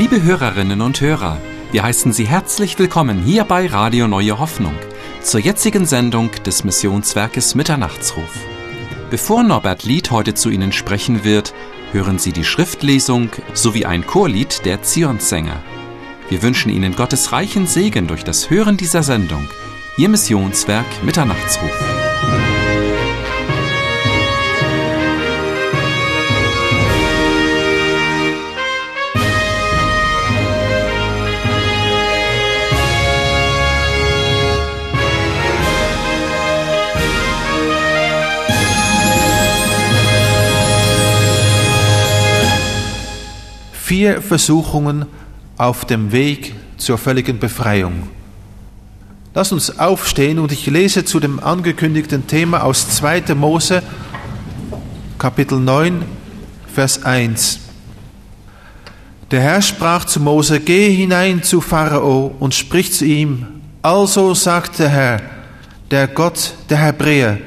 [0.00, 1.36] Liebe Hörerinnen und Hörer,
[1.72, 4.74] wir heißen Sie herzlich willkommen hier bei Radio Neue Hoffnung
[5.20, 8.34] zur jetzigen Sendung des Missionswerkes Mitternachtsruf.
[9.10, 11.52] Bevor Norbert Lied heute zu Ihnen sprechen wird,
[11.92, 15.62] hören Sie die Schriftlesung sowie ein Chorlied der Zionssänger.
[16.30, 19.50] Wir wünschen Ihnen Gottes reichen Segen durch das Hören dieser Sendung.
[19.98, 21.99] Ihr Missionswerk Mitternachtsruf.
[43.90, 45.04] Vier Versuchungen
[45.58, 48.08] auf dem Weg zur völligen Befreiung.
[49.34, 53.34] Lass uns aufstehen und ich lese zu dem angekündigten Thema aus 2.
[53.34, 53.82] Mose,
[55.18, 56.02] Kapitel 9,
[56.72, 57.58] Vers 1.
[59.32, 63.44] Der Herr sprach zu Mose, geh hinein zu Pharao und sprich zu ihm,
[63.82, 65.20] also sagt der Herr,
[65.90, 67.38] der Gott der Hebräer,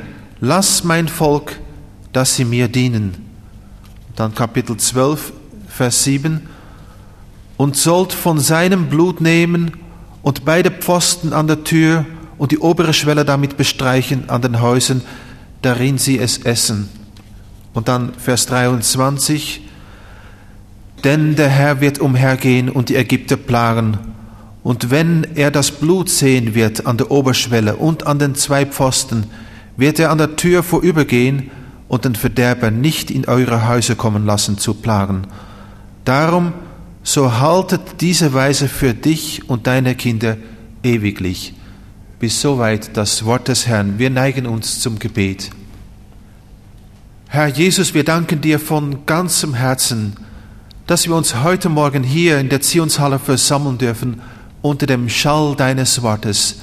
[0.41, 1.57] lass mein Volk,
[2.11, 3.31] dass sie mir dienen.
[4.17, 5.31] Dann Kapitel 12,
[5.75, 6.41] Vers 7,
[7.57, 9.71] und sollt von seinem Blut nehmen
[10.21, 12.05] und beide Pfosten an der Tür
[12.38, 15.01] und die obere Schwelle damit bestreichen an den Häusern,
[15.63, 16.89] darin sie es essen.
[17.73, 19.61] Und dann Vers 23,
[21.03, 23.97] denn der Herr wird umhergehen und die Ägypter plagen.
[24.61, 29.25] Und wenn er das Blut sehen wird an der Oberschwelle und an den zwei Pfosten,
[29.75, 31.49] wird er an der Tür vorübergehen
[31.88, 35.27] und den Verderber nicht in eure Häuser kommen lassen zu plagen.
[36.06, 36.54] Darum,
[37.04, 40.38] so haltet diese Weise für dich und deine Kinder
[40.84, 41.54] ewiglich.
[42.20, 44.00] Bis soweit das Wort des Herrn.
[44.00, 45.50] Wir neigen uns zum Gebet.
[47.28, 50.16] Herr Jesus, wir danken dir von ganzem Herzen,
[50.88, 54.22] dass wir uns heute Morgen hier in der Zionshalle versammeln dürfen
[54.62, 56.59] unter dem Schall deines Wortes.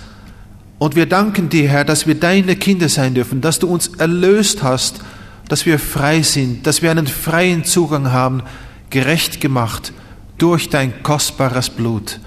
[0.78, 4.62] Und wir danken dir, Herr, dass wir deine Kinder sein dürfen, dass du uns erlöst
[4.62, 5.00] hast,
[5.48, 8.42] dass wir frei sind, dass wir einen freien Zugang haben
[8.90, 9.92] gerecht gemacht
[10.36, 12.20] durch dein kostbares Blut.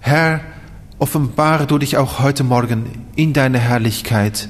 [0.00, 0.40] Herr,
[0.98, 4.48] offenbare du dich auch heute Morgen in deiner Herrlichkeit.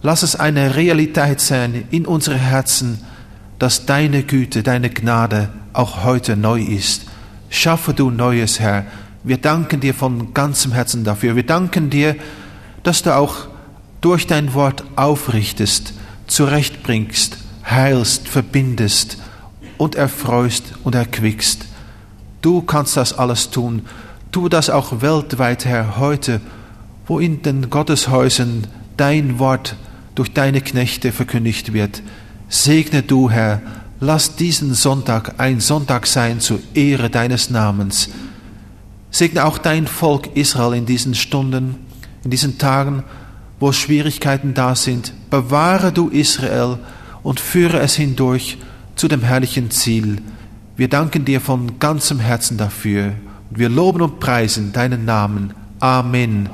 [0.00, 3.00] Lass es eine Realität sein in unsere Herzen,
[3.58, 7.06] dass deine Güte, deine Gnade auch heute neu ist.
[7.50, 8.84] Schaffe du Neues, Herr.
[9.24, 11.36] Wir danken dir von ganzem Herzen dafür.
[11.36, 12.16] Wir danken dir,
[12.82, 13.46] dass du auch
[14.00, 15.94] durch dein Wort aufrichtest,
[16.26, 19.21] zurechtbringst, heilst, verbindest
[19.82, 21.64] und erfreust und erquickst.
[22.40, 23.82] Du kannst das alles tun.
[24.30, 26.40] Tu das auch weltweit, Herr, heute,
[27.08, 29.74] wo in den Gotteshäusern dein Wort
[30.14, 32.00] durch deine Knechte verkündigt wird.
[32.48, 33.60] Segne du, Herr,
[33.98, 38.08] lass diesen Sonntag ein Sonntag sein zur Ehre deines Namens.
[39.10, 41.74] Segne auch dein Volk Israel in diesen Stunden,
[42.22, 43.02] in diesen Tagen,
[43.58, 45.12] wo Schwierigkeiten da sind.
[45.28, 46.78] Bewahre du Israel
[47.24, 48.58] und führe es hindurch
[48.96, 50.18] zu dem herrlichen Ziel.
[50.76, 53.12] Wir danken dir von ganzem Herzen dafür
[53.50, 55.54] und wir loben und preisen deinen Namen.
[55.80, 56.48] Amen.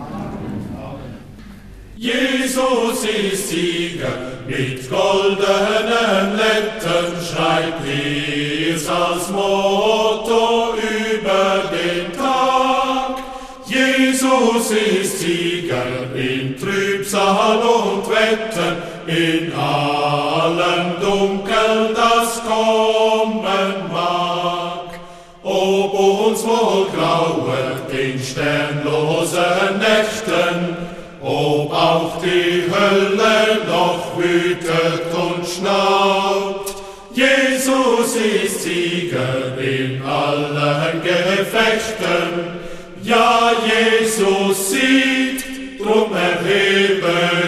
[1.96, 13.18] Jesus ist Sieger, mit goldenen Lettern schreibt Lies als Motto über den Tag.
[13.66, 18.76] Jesus ist Sieger in Trübsal und Wetter,
[19.08, 25.00] in allem Dunkel, das kommen mag.
[25.42, 30.76] Ob uns wohl grauet in sternlosen Nächten,
[31.22, 36.74] ob auch die Hölle noch wütet und schnaubt.
[37.14, 42.58] Jesus ist Sieger in allen Gefechten,
[43.02, 45.46] ja, Jesus siegt,
[45.80, 47.47] drum erhebe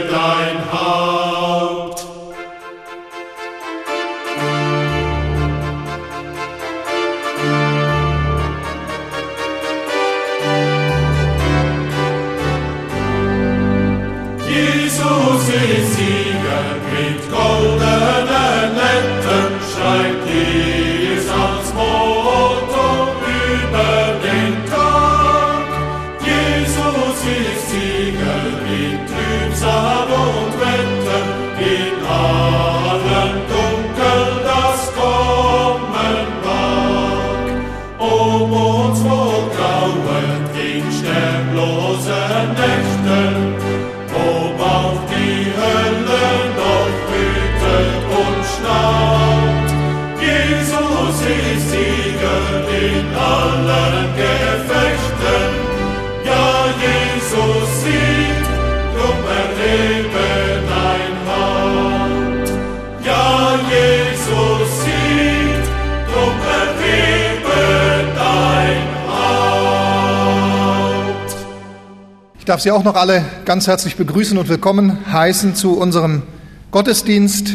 [72.51, 76.25] darf Sie auch noch alle ganz herzlich begrüßen und willkommen heißen zu unserem
[76.73, 77.51] Gottesdienst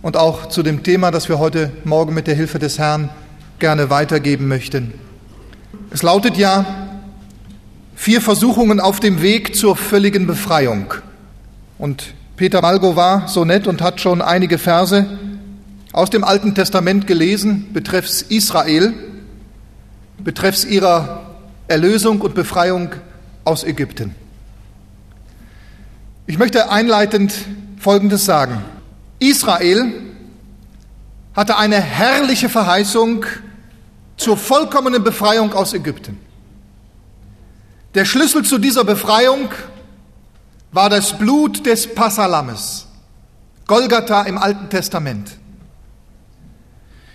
[0.00, 3.10] und auch zu dem Thema, das wir heute Morgen mit der Hilfe des Herrn
[3.58, 4.94] gerne weitergeben möchten.
[5.90, 6.64] Es lautet ja,
[7.94, 10.94] vier Versuchungen auf dem Weg zur völligen Befreiung.
[11.76, 15.04] Und Peter Malgo war so nett und hat schon einige Verse
[15.92, 18.94] aus dem Alten Testament gelesen, betreffs Israel,
[20.16, 21.26] betreffs ihrer
[21.68, 22.88] Erlösung und Befreiung
[23.44, 24.14] aus Ägypten.
[26.26, 27.34] Ich möchte einleitend
[27.78, 28.64] Folgendes sagen.
[29.18, 29.92] Israel
[31.34, 33.26] hatte eine herrliche Verheißung
[34.16, 36.18] zur vollkommenen Befreiung aus Ägypten.
[37.94, 39.50] Der Schlüssel zu dieser Befreiung
[40.72, 42.86] war das Blut des Passalammes,
[43.66, 45.30] Golgatha im Alten Testament.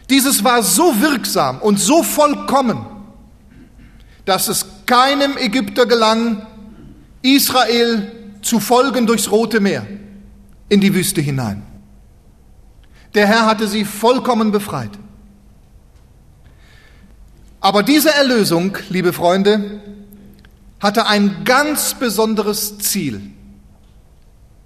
[0.10, 2.86] Dieses war so wirksam und so vollkommen,
[4.26, 6.48] dass es keinem Ägypter gelang,
[7.22, 9.86] Israel zu folgen durchs Rote Meer
[10.68, 11.62] in die Wüste hinein.
[13.14, 14.90] Der Herr hatte sie vollkommen befreit.
[17.62, 19.80] Aber diese Erlösung, liebe Freunde,
[20.80, 23.22] hatte ein ganz besonderes Ziel.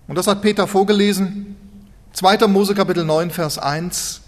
[0.07, 1.57] Und das hat Peter vorgelesen,
[2.13, 2.47] 2.
[2.47, 4.21] Mose Kapitel 9, Vers 1.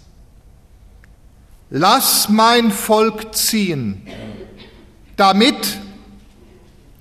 [1.70, 4.02] Lass mein Volk ziehen,
[5.16, 5.78] damit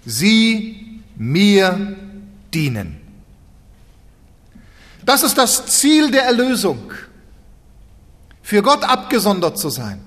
[0.05, 1.95] sie mir
[2.53, 3.01] dienen.
[5.05, 6.91] Das ist das Ziel der Erlösung,
[8.41, 10.01] für Gott abgesondert zu sein.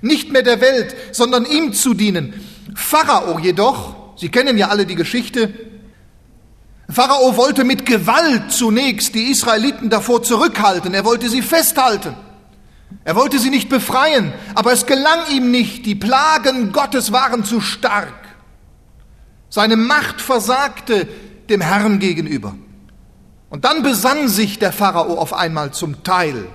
[0.00, 2.34] Nicht mehr der Welt, sondern ihm zu dienen.
[2.74, 5.52] Pharao jedoch, Sie kennen ja alle die Geschichte,
[6.90, 12.14] Pharao wollte mit Gewalt zunächst die Israeliten davor zurückhalten, er wollte sie festhalten.
[13.04, 15.84] Er wollte sie nicht befreien, aber es gelang ihm nicht.
[15.84, 18.27] Die Plagen Gottes waren zu stark.
[19.50, 21.08] Seine Macht versagte
[21.48, 22.54] dem Herrn gegenüber.
[23.50, 26.46] Und dann besann sich der Pharao auf einmal zum Teil.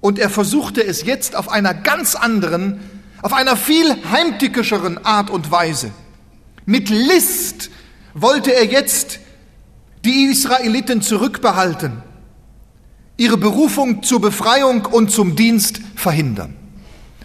[0.00, 2.80] Und er versuchte es jetzt auf einer ganz anderen,
[3.22, 5.90] auf einer viel heimtückischeren Art und Weise.
[6.66, 7.70] Mit List
[8.14, 9.20] wollte er jetzt
[10.04, 12.02] die Israeliten zurückbehalten,
[13.16, 16.54] ihre Berufung zur Befreiung und zum Dienst verhindern.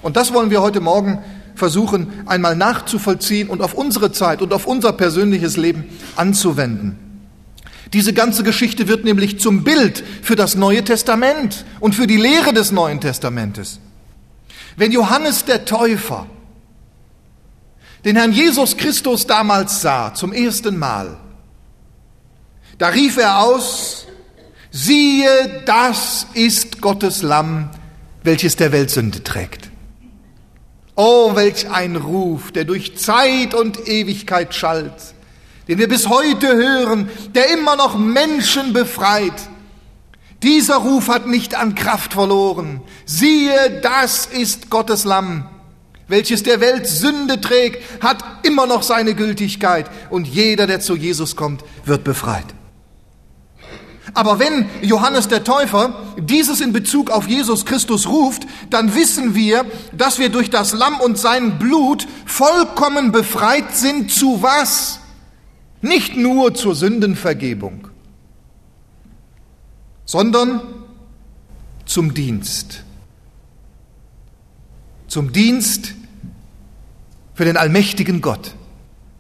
[0.02, 1.24] Und das wollen wir heute Morgen
[1.56, 5.86] versuchen einmal nachzuvollziehen und auf unsere Zeit und auf unser persönliches Leben
[6.16, 6.98] anzuwenden.
[7.94, 12.52] Diese ganze Geschichte wird nämlich zum Bild für das Neue Testament und für die Lehre
[12.52, 13.80] des Neuen Testamentes.
[14.76, 16.26] Wenn Johannes der Täufer
[18.04, 21.18] den Herrn Jesus Christus damals sah, zum ersten Mal,
[22.80, 24.08] da rief er aus,
[24.72, 27.70] siehe, das ist Gottes Lamm,
[28.24, 29.70] welches der Welt Sünde trägt.
[30.96, 34.94] Oh, welch ein Ruf, der durch Zeit und Ewigkeit schallt,
[35.68, 39.34] den wir bis heute hören, der immer noch Menschen befreit.
[40.44, 42.82] Dieser Ruf hat nicht an Kraft verloren.
[43.06, 45.50] Siehe, das ist Gottes Lamm,
[46.08, 51.36] welches der Welt Sünde trägt, hat immer noch seine Gültigkeit und jeder, der zu Jesus
[51.36, 52.46] kommt, wird befreit.
[54.14, 59.66] Aber wenn Johannes der Täufer dieses in Bezug auf Jesus Christus ruft, dann wissen wir,
[59.94, 65.00] dass wir durch das Lamm und sein Blut vollkommen befreit sind zu was?
[65.82, 67.88] Nicht nur zur Sündenvergebung,
[70.06, 70.62] sondern
[71.86, 72.84] zum Dienst.
[75.08, 75.94] Zum Dienst
[77.34, 78.56] für den allmächtigen Gott.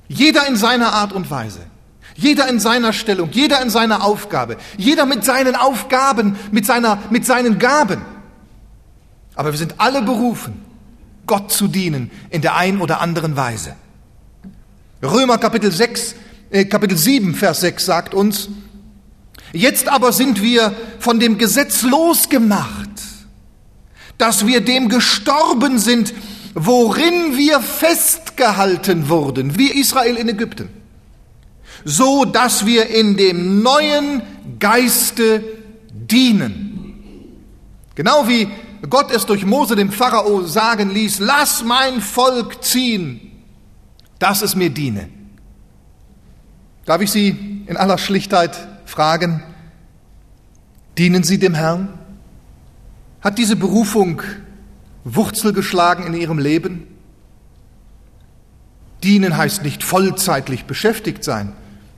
[0.07, 1.61] Jeder in seiner Art und Weise.
[2.15, 7.25] Jeder in seiner Stellung, jeder in seiner Aufgabe, jeder mit seinen Aufgaben, mit, seiner, mit
[7.25, 8.01] seinen Gaben.
[9.35, 10.61] Aber wir sind alle berufen,
[11.25, 13.75] Gott zu dienen in der ein oder anderen Weise.
[15.01, 16.15] Römer Kapitel 6,
[16.51, 18.49] äh, Kapitel 7, Vers 6 sagt uns,
[19.51, 22.89] jetzt aber sind wir von dem Gesetz losgemacht,
[24.19, 26.13] dass wir dem gestorben sind,
[26.53, 30.82] worin wir festgehalten wurden, wie Israel in Ägypten
[31.85, 34.21] so dass wir in dem neuen
[34.59, 35.43] Geiste
[35.91, 36.69] dienen.
[37.95, 38.47] Genau wie
[38.89, 43.31] Gott es durch Mose dem Pharao sagen ließ, lass mein Volk ziehen,
[44.19, 45.09] dass es mir diene.
[46.85, 49.41] Darf ich Sie in aller Schlichtheit fragen,
[50.97, 51.97] dienen Sie dem Herrn?
[53.21, 54.21] Hat diese Berufung
[55.05, 56.87] Wurzel geschlagen in Ihrem Leben?
[59.01, 61.53] Dienen heißt nicht vollzeitlich beschäftigt sein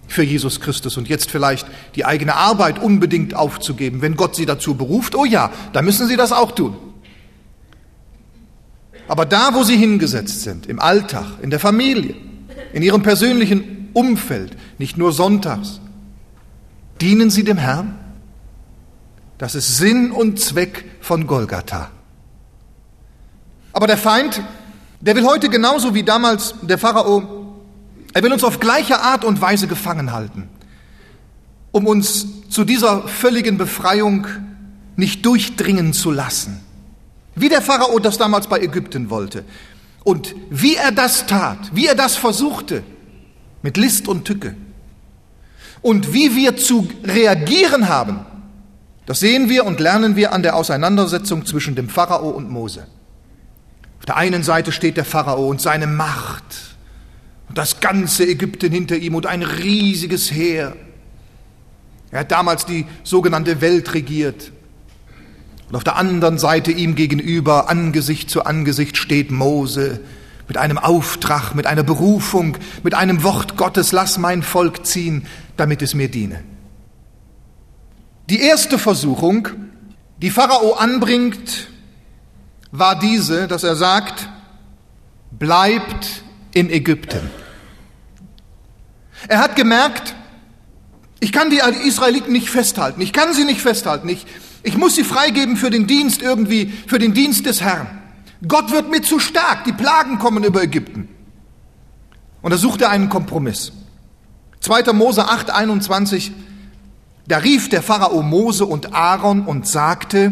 [0.08, 4.76] für Jesus Christus und jetzt vielleicht die eigene Arbeit unbedingt aufzugeben, wenn Gott sie dazu
[4.76, 6.76] beruft, oh ja, da müssen sie das auch tun.
[9.08, 12.16] Aber da, wo sie hingesetzt sind, im Alltag, in der Familie,
[12.74, 15.80] in ihrem persönlichen Umfeld, nicht nur sonntags,
[17.02, 18.00] dienen sie dem Herrn?
[19.38, 21.92] Das ist Sinn und Zweck von Golgatha.
[23.74, 24.42] Aber der Feind,
[25.02, 27.35] der will heute genauso wie damals der Pharao,
[28.16, 30.48] er will uns auf gleiche Art und Weise gefangen halten,
[31.74, 34.26] um uns zu dieser völligen Befreiung
[34.96, 36.62] nicht durchdringen zu lassen.
[37.36, 39.44] Wie der Pharao das damals bei Ägypten wollte.
[40.06, 42.84] Und wie er das tat, wie er das versuchte,
[43.62, 44.56] mit List und Tücke.
[45.82, 48.22] Und wie wir zu reagieren haben,
[49.08, 52.88] das sehen wir und lernen wir an der Auseinandersetzung zwischen dem Pharao und Mose.
[54.00, 56.75] Auf der einen Seite steht der Pharao und seine Macht
[57.56, 60.76] das ganze Ägypten hinter ihm und ein riesiges Heer.
[62.12, 64.52] Er hat damals die sogenannte Welt regiert.
[65.70, 70.02] Und auf der anderen Seite ihm gegenüber, Angesicht zu Angesicht, steht Mose
[70.48, 75.26] mit einem Auftrag, mit einer Berufung, mit einem Wort Gottes, lass mein Volk ziehen,
[75.58, 76.44] damit es mir diene.
[78.30, 79.48] Die erste Versuchung,
[80.22, 81.70] die Pharao anbringt,
[82.72, 84.30] war diese, dass er sagt,
[85.32, 87.30] bleibt in Ägypten.
[89.28, 90.16] Er hat gemerkt,
[91.20, 94.26] ich kann die Israeliten nicht festhalten, ich kann sie nicht festhalten, ich,
[94.64, 97.88] ich muss sie freigeben für den Dienst irgendwie, für den Dienst des Herrn.
[98.48, 101.10] Gott wird mir zu stark, die Plagen kommen über Ägypten.
[102.42, 103.72] Und da sucht er einen Kompromiss.
[104.60, 104.94] 2.
[104.94, 106.32] Mose 8, 21,
[107.28, 110.32] da rief der Pharao Mose und Aaron und sagte,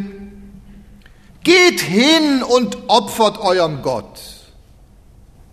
[1.43, 4.19] geht hin und opfert eurem Gott.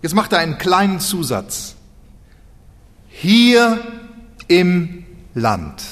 [0.03, 1.77] Jetzt macht er einen kleinen Zusatz.
[3.23, 3.79] Hier
[4.49, 5.83] im Land.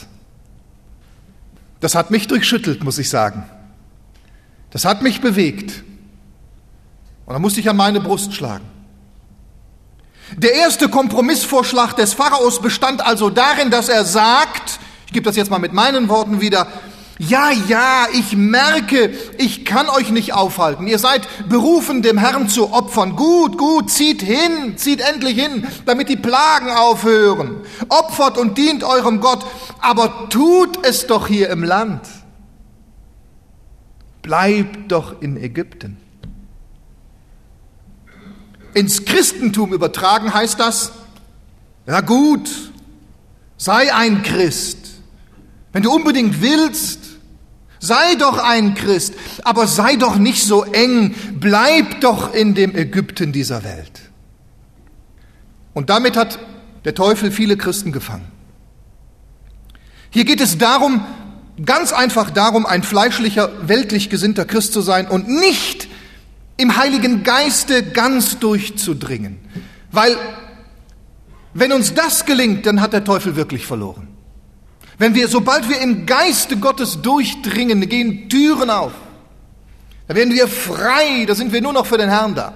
[1.80, 3.42] Das hat mich durchschüttelt, muss ich sagen.
[4.70, 5.84] Das hat mich bewegt.
[7.26, 8.64] Und da musste ich an meine Brust schlagen.
[10.38, 15.50] Der erste Kompromissvorschlag des Pharaos bestand also darin, dass er sagt, ich gebe das jetzt
[15.50, 16.66] mal mit meinen Worten wieder,
[17.18, 20.86] ja, ja, ich merke, ich kann euch nicht aufhalten.
[20.86, 23.16] Ihr seid berufen, dem Herrn zu opfern.
[23.16, 27.56] Gut, gut, zieht hin, zieht endlich hin, damit die Plagen aufhören.
[27.88, 29.44] Opfert und dient eurem Gott,
[29.80, 32.02] aber tut es doch hier im Land.
[34.22, 35.96] Bleibt doch in Ägypten.
[38.74, 40.92] Ins Christentum übertragen heißt das,
[41.84, 42.48] ja gut,
[43.56, 44.78] sei ein Christ.
[45.72, 47.07] Wenn du unbedingt willst,
[47.80, 53.32] Sei doch ein Christ, aber sei doch nicht so eng, bleib doch in dem Ägypten
[53.32, 54.00] dieser Welt.
[55.74, 56.38] Und damit hat
[56.84, 58.26] der Teufel viele Christen gefangen.
[60.10, 61.04] Hier geht es darum,
[61.64, 65.88] ganz einfach darum, ein fleischlicher, weltlich gesinnter Christ zu sein und nicht
[66.56, 69.38] im Heiligen Geiste ganz durchzudringen.
[69.92, 70.16] Weil
[71.54, 74.08] wenn uns das gelingt, dann hat der Teufel wirklich verloren.
[74.98, 78.92] Wenn wir, sobald wir im Geiste Gottes durchdringen, gehen Türen auf.
[80.08, 82.54] Da werden wir frei, da sind wir nur noch für den Herrn da.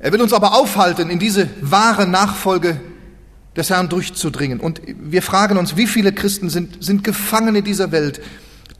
[0.00, 2.80] Er will uns aber aufhalten, in diese wahre Nachfolge
[3.56, 4.60] des Herrn durchzudringen.
[4.60, 8.20] Und wir fragen uns, wie viele Christen sind, sind Gefangene dieser Welt?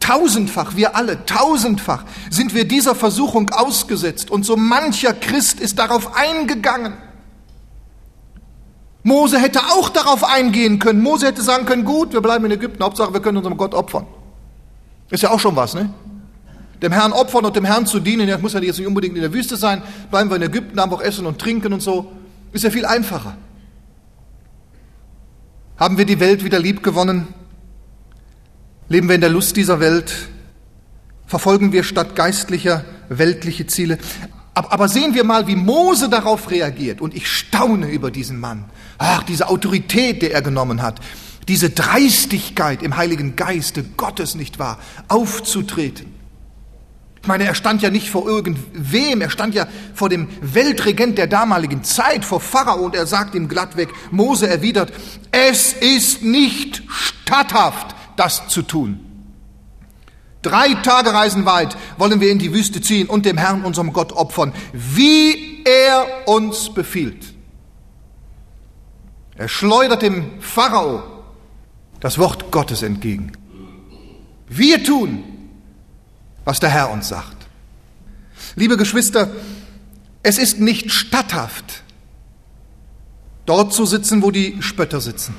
[0.01, 4.31] Tausendfach, wir alle, tausendfach sind wir dieser Versuchung ausgesetzt.
[4.31, 6.95] Und so mancher Christ ist darauf eingegangen.
[9.05, 11.03] Mose hätte auch darauf eingehen können.
[11.03, 14.07] Mose hätte sagen können, gut, wir bleiben in Ägypten, Hauptsache wir können unserem Gott opfern.
[15.11, 15.93] Ist ja auch schon was, ne?
[16.83, 19.21] Dem Herrn opfern und dem Herrn zu dienen, das muss ja jetzt nicht unbedingt in
[19.21, 22.13] der Wüste sein, bleiben wir in Ägypten, haben auch Essen und Trinken und so.
[22.53, 23.37] Ist ja viel einfacher.
[25.77, 27.29] Haben wir die Welt wieder lieb gewonnen?
[28.89, 30.13] Leben wir in der Lust dieser Welt?
[31.27, 33.99] Verfolgen wir statt geistlicher weltliche Ziele?
[34.55, 37.01] Aber sehen wir mal, wie Mose darauf reagiert.
[37.01, 38.67] Und ich staune über diesen Mann.
[38.99, 41.01] Ach, diese Autorität, die er genommen hat.
[41.49, 44.79] Diese Dreistigkeit im Heiligen Geiste Gottes, nicht wahr?
[45.09, 46.15] Aufzutreten.
[47.21, 51.27] Ich meine, er stand ja nicht vor irgendwem, er stand ja vor dem Weltregent der
[51.27, 54.93] damaligen Zeit, vor Pharao, und er sagt ihm glattweg, Mose erwidert,
[55.31, 59.04] es ist nicht statthaft, das zu tun.
[60.45, 64.53] Drei Tagereisen weit wollen wir in die Wüste ziehen und dem Herrn, unserem Gott, opfern,
[64.75, 67.33] wie er uns befiehlt.
[69.37, 71.03] Er schleudert dem Pharao
[71.99, 73.33] das Wort Gottes entgegen.
[74.47, 75.25] Wir tun,
[76.45, 77.47] was der Herr uns sagt.
[78.55, 79.31] Liebe Geschwister,
[80.23, 81.83] es ist nicht statthaft,
[83.47, 85.35] dort zu sitzen, wo die Spötter sitzen.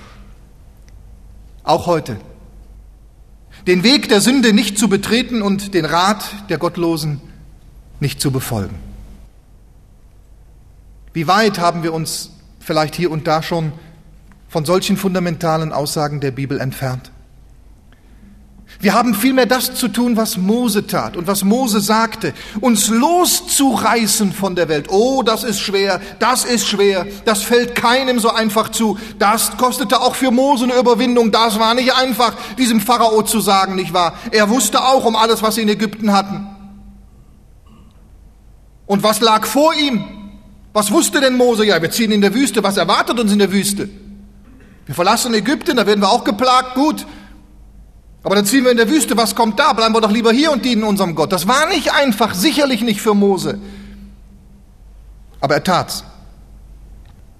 [1.63, 2.17] Auch heute
[3.67, 7.21] den Weg der Sünde nicht zu betreten und den Rat der Gottlosen
[7.99, 8.75] nicht zu befolgen.
[11.13, 13.71] Wie weit haben wir uns vielleicht hier und da schon
[14.49, 17.11] von solchen fundamentalen Aussagen der Bibel entfernt.
[18.79, 24.33] Wir haben vielmehr das zu tun, was Mose tat und was Mose sagte, uns loszureißen
[24.33, 24.87] von der Welt.
[24.89, 28.97] Oh, das ist schwer, das ist schwer, das fällt keinem so einfach zu.
[29.17, 33.75] Das kostete auch für Mose eine Überwindung, das war nicht einfach, diesem Pharao zu sagen,
[33.75, 34.13] nicht wahr?
[34.31, 36.47] Er wusste auch um alles, was sie in Ägypten hatten.
[38.85, 40.03] Und was lag vor ihm?
[40.73, 41.65] Was wusste denn Mose?
[41.65, 43.89] Ja, wir ziehen in der Wüste, was erwartet uns in der Wüste?
[44.85, 47.05] Wir verlassen Ägypten, da werden wir auch geplagt, gut.
[48.25, 49.71] Aber dann ziehen wir in der Wüste, was kommt da?
[49.73, 51.31] Bleiben wir doch lieber hier und dienen unserem Gott.
[51.31, 53.59] Das war nicht einfach, sicherlich nicht für Mose.
[55.39, 56.03] Aber er tat's.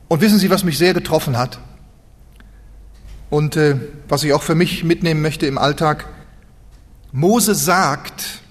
[0.09, 1.57] Und wissen Sie, was mich sehr getroffen hat?
[3.31, 3.77] Und äh,
[4.07, 6.07] was ich auch für mich mitnehmen möchte im Alltag?
[7.11, 8.41] Mose sagt,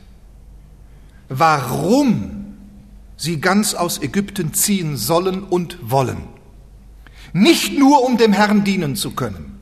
[1.29, 2.57] warum
[3.17, 6.25] sie ganz aus Ägypten ziehen sollen und wollen.
[7.33, 9.61] Nicht nur, um dem Herrn dienen zu können.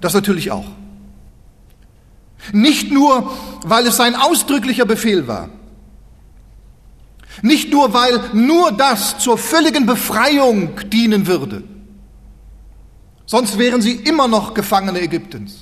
[0.00, 0.66] Das natürlich auch.
[2.52, 3.32] Nicht nur,
[3.64, 5.48] weil es sein ausdrücklicher Befehl war.
[7.42, 11.62] Nicht nur, weil nur das zur völligen Befreiung dienen würde.
[13.26, 15.58] Sonst wären sie immer noch Gefangene Ägyptens.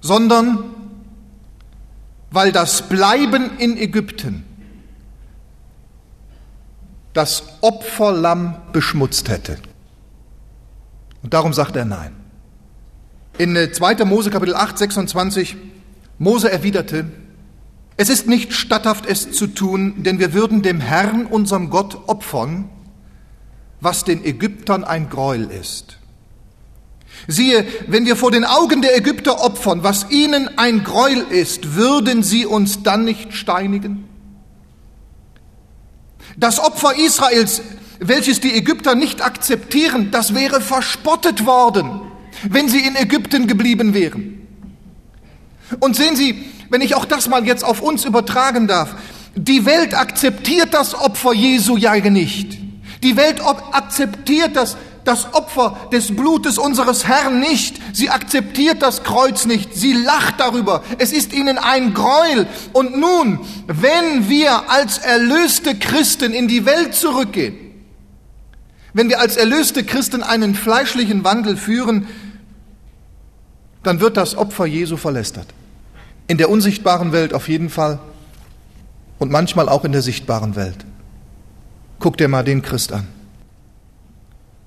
[0.00, 0.64] Sondern
[2.30, 4.44] weil das Bleiben in Ägypten
[7.12, 9.58] das Opferlamm beschmutzt hätte.
[11.22, 12.21] Und darum sagt er nein.
[13.38, 13.92] In 2.
[13.92, 15.56] Äh, Mose Kapitel 8, 26,
[16.18, 17.06] Mose erwiderte,
[17.96, 22.68] es ist nicht statthaft, es zu tun, denn wir würden dem Herrn, unserem Gott, opfern,
[23.80, 25.98] was den Ägyptern ein Gräuel ist.
[27.26, 32.22] Siehe, wenn wir vor den Augen der Ägypter opfern, was ihnen ein Gräuel ist, würden
[32.22, 34.08] sie uns dann nicht steinigen?
[36.36, 37.62] Das Opfer Israels,
[38.00, 42.11] welches die Ägypter nicht akzeptieren, das wäre verspottet worden
[42.48, 44.46] wenn sie in Ägypten geblieben wären.
[45.80, 48.94] Und sehen Sie, wenn ich auch das mal jetzt auf uns übertragen darf,
[49.34, 52.58] die Welt akzeptiert das Opfer Jesu ja nicht.
[53.02, 53.40] Die Welt
[53.72, 57.80] akzeptiert das, das Opfer des Blutes unseres Herrn nicht.
[57.92, 59.74] Sie akzeptiert das Kreuz nicht.
[59.74, 60.84] Sie lacht darüber.
[60.98, 62.46] Es ist ihnen ein Gräuel.
[62.72, 67.56] Und nun, wenn wir als erlöste Christen in die Welt zurückgehen,
[68.94, 72.06] wenn wir als erlöste Christen einen fleischlichen Wandel führen,
[73.82, 75.46] dann wird das Opfer Jesu verlästert.
[76.28, 77.98] In der unsichtbaren Welt auf jeden Fall
[79.18, 80.84] und manchmal auch in der sichtbaren Welt.
[81.98, 83.06] Guck dir mal den Christ an.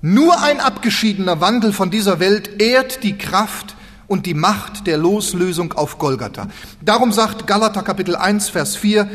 [0.01, 3.75] Nur ein abgeschiedener Wandel von dieser Welt ehrt die Kraft
[4.07, 6.47] und die Macht der Loslösung auf Golgatha.
[6.81, 9.09] Darum sagt Galater Kapitel 1, Vers 4,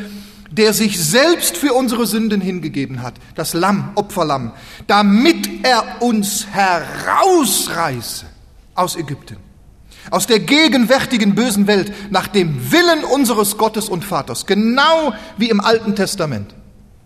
[0.51, 4.51] der sich selbst für unsere Sünden hingegeben hat, das Lamm, Opferlamm,
[4.87, 8.25] damit er uns herausreiße
[8.75, 9.50] aus Ägypten
[10.09, 15.61] aus der gegenwärtigen bösen Welt nach dem Willen unseres Gottes und Vaters, genau wie im
[15.61, 16.55] Alten Testament.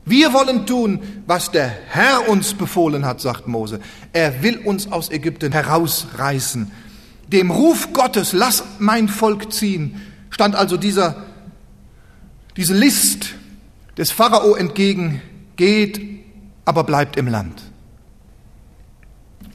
[0.06, 3.80] Wir wollen tun, was der Herr uns befohlen hat, sagt Mose.
[4.14, 6.72] Er will uns aus Ägypten herausreißen.
[7.28, 11.24] Dem Ruf Gottes, lass mein Volk ziehen, stand also dieser,
[12.56, 13.34] diese List
[13.98, 15.22] des Pharao entgegen,
[15.56, 16.00] geht,
[16.66, 17.64] aber bleibt im Land.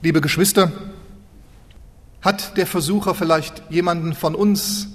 [0.03, 0.73] Liebe Geschwister,
[2.23, 4.89] hat der Versucher vielleicht jemanden von uns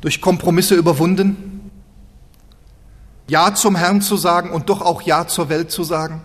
[0.00, 1.70] durch Kompromisse überwunden?
[3.28, 6.22] Ja zum Herrn zu sagen und doch auch Ja zur Welt zu sagen?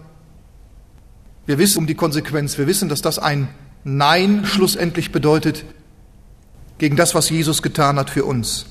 [1.45, 2.57] Wir wissen um die Konsequenz.
[2.57, 3.47] Wir wissen, dass das ein
[3.83, 5.63] Nein schlussendlich bedeutet
[6.77, 8.65] gegen das, was Jesus getan hat für uns.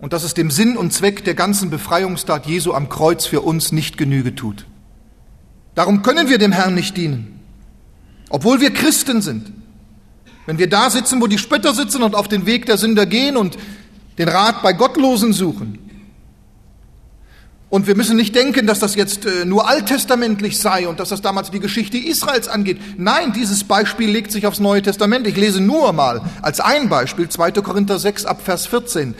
[0.00, 3.72] Und dass es dem Sinn und Zweck der ganzen Befreiungstat Jesu am Kreuz für uns
[3.72, 4.66] nicht Genüge tut.
[5.74, 7.31] Darum können wir dem Herrn nicht dienen
[8.32, 9.52] obwohl wir Christen sind.
[10.46, 13.36] Wenn wir da sitzen, wo die Spötter sitzen und auf den Weg der Sünder gehen
[13.36, 13.56] und
[14.18, 15.78] den Rat bei Gottlosen suchen.
[17.68, 21.22] Und wir müssen nicht denken, dass das jetzt äh, nur alttestamentlich sei und dass das
[21.22, 22.78] damals die Geschichte Israels angeht.
[22.98, 25.26] Nein, dieses Beispiel legt sich aufs Neue Testament.
[25.26, 27.52] Ich lese nur mal als ein Beispiel 2.
[27.52, 29.14] Korinther 6 ab Vers 14.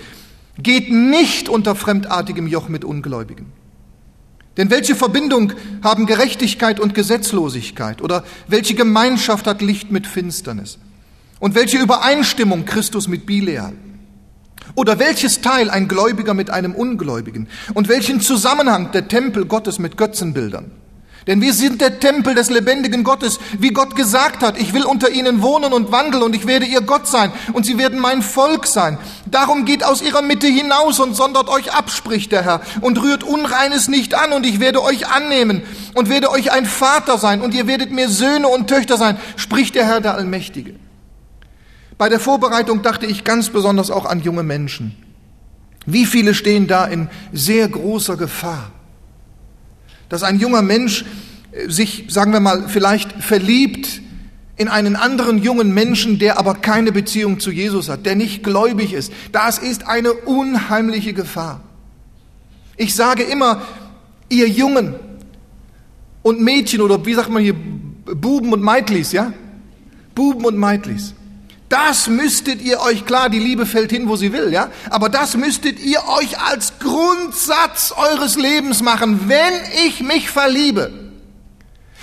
[0.58, 3.46] Geht nicht unter fremdartigem Joch mit Ungläubigen.
[4.56, 8.02] Denn welche Verbindung haben Gerechtigkeit und Gesetzlosigkeit?
[8.02, 10.78] Oder welche Gemeinschaft hat Licht mit Finsternis?
[11.40, 13.72] Und welche Übereinstimmung Christus mit Bileal?
[14.74, 17.48] Oder welches Teil ein Gläubiger mit einem Ungläubigen?
[17.74, 20.70] Und welchen Zusammenhang der Tempel Gottes mit Götzenbildern?
[21.26, 25.10] Denn wir sind der Tempel des lebendigen Gottes, wie Gott gesagt hat, ich will unter
[25.10, 28.66] ihnen wohnen und wandeln und ich werde ihr Gott sein und sie werden mein Volk
[28.66, 28.98] sein.
[29.26, 33.22] Darum geht aus ihrer Mitte hinaus und sondert euch ab, spricht der Herr, und rührt
[33.22, 35.62] Unreines nicht an und ich werde euch annehmen
[35.94, 39.76] und werde euch ein Vater sein und ihr werdet mir Söhne und Töchter sein, spricht
[39.76, 40.74] der Herr der Allmächtige.
[41.98, 44.96] Bei der Vorbereitung dachte ich ganz besonders auch an junge Menschen.
[45.86, 48.72] Wie viele stehen da in sehr großer Gefahr?
[50.12, 51.06] Dass ein junger Mensch
[51.52, 54.02] äh, sich, sagen wir mal, vielleicht verliebt
[54.58, 58.92] in einen anderen jungen Menschen, der aber keine Beziehung zu Jesus hat, der nicht gläubig
[58.92, 59.10] ist.
[59.32, 61.62] Das ist eine unheimliche Gefahr.
[62.76, 63.62] Ich sage immer,
[64.28, 64.94] ihr Jungen
[66.20, 69.32] und Mädchen oder wie sagt man hier, Buben und Meitlis, ja?
[70.14, 71.14] Buben und Meitlis.
[71.72, 74.68] Das müsstet ihr euch, klar, die Liebe fällt hin, wo sie will, ja?
[74.90, 79.54] Aber das müsstet ihr euch als Grundsatz eures Lebens machen, wenn
[79.86, 80.92] ich mich verliebe.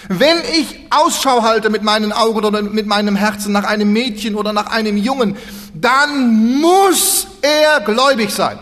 [0.08, 4.54] Wenn ich Ausschau halte mit meinen Augen oder mit meinem Herzen nach einem Mädchen oder
[4.54, 5.38] nach einem Jungen,
[5.76, 8.58] dann muss er gläubig sein.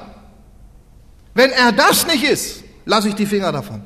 [1.34, 3.82] Wenn er das nicht ist, lasse ich die Finger davon.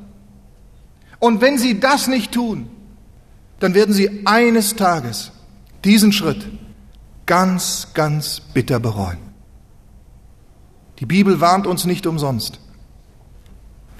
[1.20, 2.68] Und wenn sie das nicht tun,
[3.60, 5.30] dann werden sie eines Tages
[5.84, 6.44] diesen Schritt
[7.26, 9.18] ganz, ganz bitter bereuen.
[10.98, 12.60] Die Bibel warnt uns nicht umsonst.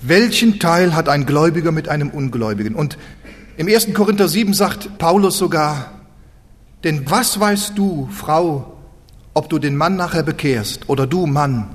[0.01, 2.75] Welchen Teil hat ein Gläubiger mit einem Ungläubigen?
[2.75, 2.99] Und
[3.57, 3.95] im 1.
[3.95, 5.93] Korinther 7 sagt Paulus sogar,
[6.85, 8.77] denn was weißt du, Frau,
[9.35, 11.71] ob du den Mann nachher bekehrst oder du, Mann,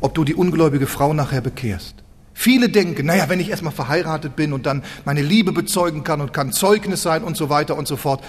[0.00, 1.96] ob du die ungläubige Frau nachher bekehrst?
[2.34, 6.32] Viele denken, naja, wenn ich erstmal verheiratet bin und dann meine Liebe bezeugen kann und
[6.32, 8.22] kann Zeugnis sein und so weiter und so fort,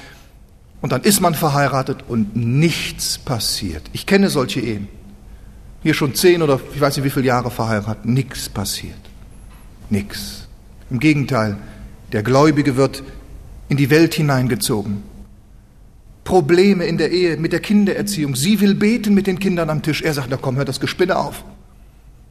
[0.82, 3.84] und dann ist man verheiratet und nichts passiert.
[3.94, 4.88] Ich kenne solche Ehen.
[5.84, 8.06] Hier schon zehn oder ich weiß nicht wie viele Jahre verheiratet.
[8.06, 9.00] Nichts passiert.
[9.89, 10.48] Nichts.
[10.89, 11.58] Im Gegenteil,
[12.12, 13.04] der Gläubige wird
[13.70, 15.04] in die Welt hineingezogen.
[16.24, 18.36] Probleme in der Ehe mit der Kindererziehung.
[18.36, 20.02] Sie will beten mit den Kindern am Tisch.
[20.02, 21.44] Er sagt, na komm, hört das Gespinne auf.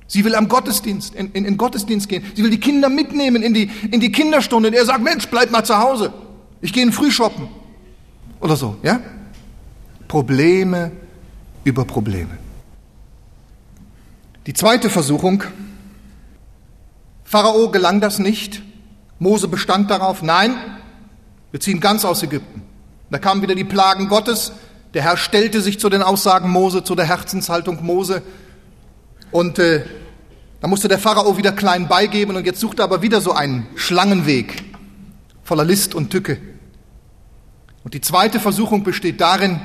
[0.07, 2.25] Sie will am Gottesdienst, in, in, in Gottesdienst gehen.
[2.35, 4.69] Sie will die Kinder mitnehmen in die, in die Kinderstunde.
[4.69, 6.13] Und er sagt, Mensch, bleib mal zu Hause.
[6.61, 7.49] Ich gehe in Frühshoppen.
[8.40, 9.01] Oder so, ja?
[10.07, 10.92] Probleme
[11.64, 12.38] über Probleme.
[14.46, 15.44] Die zweite Versuchung.
[17.24, 18.62] Pharao gelang das nicht.
[19.18, 20.55] Mose bestand darauf, nein,
[21.51, 22.62] wir ziehen ganz aus Ägypten.
[23.11, 24.53] Da kamen wieder die Plagen Gottes.
[24.94, 28.22] Der Herr stellte sich zu den Aussagen Mose, zu der Herzenshaltung Mose.
[29.31, 29.85] Und äh,
[30.61, 33.66] da musste der Pharao wieder klein beigeben und jetzt suchte er aber wieder so einen
[33.77, 34.64] Schlangenweg
[35.42, 36.38] voller List und Tücke.
[37.85, 39.61] Und die zweite Versuchung besteht darin,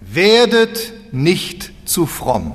[0.00, 2.54] werdet nicht zu fromm.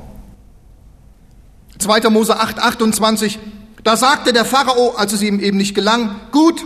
[1.80, 2.10] 2.
[2.10, 3.40] Mose 8, 28,
[3.84, 6.66] da sagte der Pharao, als es ihm eben nicht gelang, gut,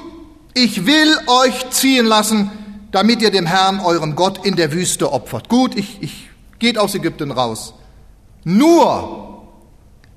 [0.54, 2.50] ich will euch ziehen lassen,
[2.92, 5.50] damit ihr dem Herrn, eurem Gott, in der Wüste opfert.
[5.50, 7.74] Gut, ich, ich geht aus Ägypten raus.
[8.44, 9.48] Nur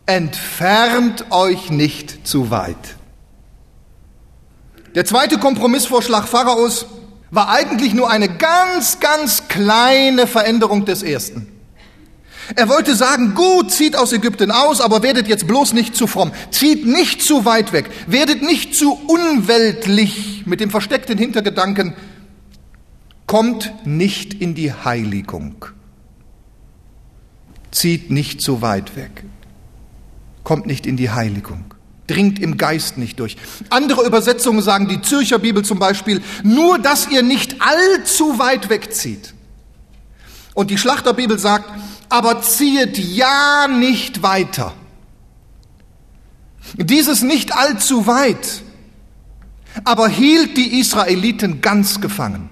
[0.06, 2.96] entfernt euch nicht zu weit.
[4.94, 6.86] Der zweite Kompromissvorschlag Pharaos
[7.34, 11.48] war eigentlich nur eine ganz, ganz kleine Veränderung des ersten.
[12.56, 16.32] Er wollte sagen, gut, zieht aus Ägypten aus, aber werdet jetzt bloß nicht zu fromm.
[16.50, 17.90] Zieht nicht zu weit weg.
[18.06, 21.94] Werdet nicht zu unweltlich mit dem versteckten Hintergedanken.
[23.26, 25.64] Kommt nicht in die Heiligung.
[27.70, 29.24] Zieht nicht zu weit weg.
[30.44, 31.73] Kommt nicht in die Heiligung
[32.06, 33.36] dringt im Geist nicht durch.
[33.70, 39.34] Andere Übersetzungen sagen, die Zürcher Bibel zum Beispiel, nur dass ihr nicht allzu weit wegzieht.
[40.54, 41.70] Und die Schlachterbibel sagt,
[42.08, 44.74] aber ziehet ja nicht weiter.
[46.76, 48.62] Dieses nicht allzu weit,
[49.84, 52.50] aber hielt die Israeliten ganz gefangen.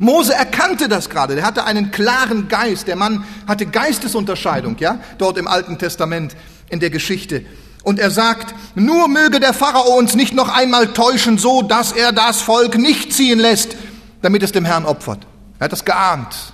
[0.00, 5.38] Mose erkannte das gerade, der hatte einen klaren Geist, der Mann hatte Geistesunterscheidung, ja, dort
[5.38, 6.36] im Alten Testament
[6.68, 7.44] in der Geschichte.
[7.82, 12.12] Und er sagt, nur möge der Pharao uns nicht noch einmal täuschen, so dass er
[12.12, 13.76] das Volk nicht ziehen lässt,
[14.22, 15.20] damit es dem Herrn opfert.
[15.58, 16.52] Er hat das geahnt.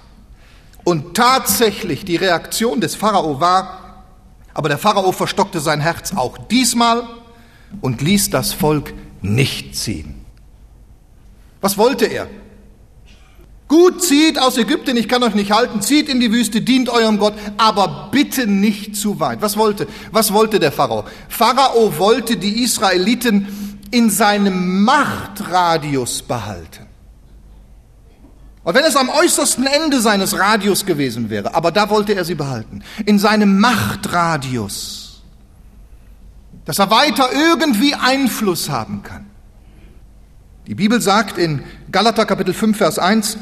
[0.84, 4.04] Und tatsächlich, die Reaktion des Pharao war,
[4.52, 7.04] aber der Pharao verstockte sein Herz auch diesmal
[7.80, 10.24] und ließ das Volk nicht ziehen.
[11.60, 12.28] Was wollte er?
[13.74, 17.18] Gut, zieht aus Ägypten, ich kann euch nicht halten, zieht in die Wüste, dient eurem
[17.18, 19.42] Gott, aber bitte nicht zu weit.
[19.42, 21.04] Was wollte, was wollte der Pharao?
[21.28, 26.87] Pharao wollte die Israeliten in seinem Machtradius behalten.
[28.62, 32.37] Und wenn es am äußersten Ende seines Radius gewesen wäre, aber da wollte er sie
[32.37, 35.20] behalten, in seinem Machtradius,
[36.64, 39.26] dass er weiter irgendwie Einfluss haben kann.
[40.68, 43.37] Die Bibel sagt in Galater Kapitel 5, Vers 1,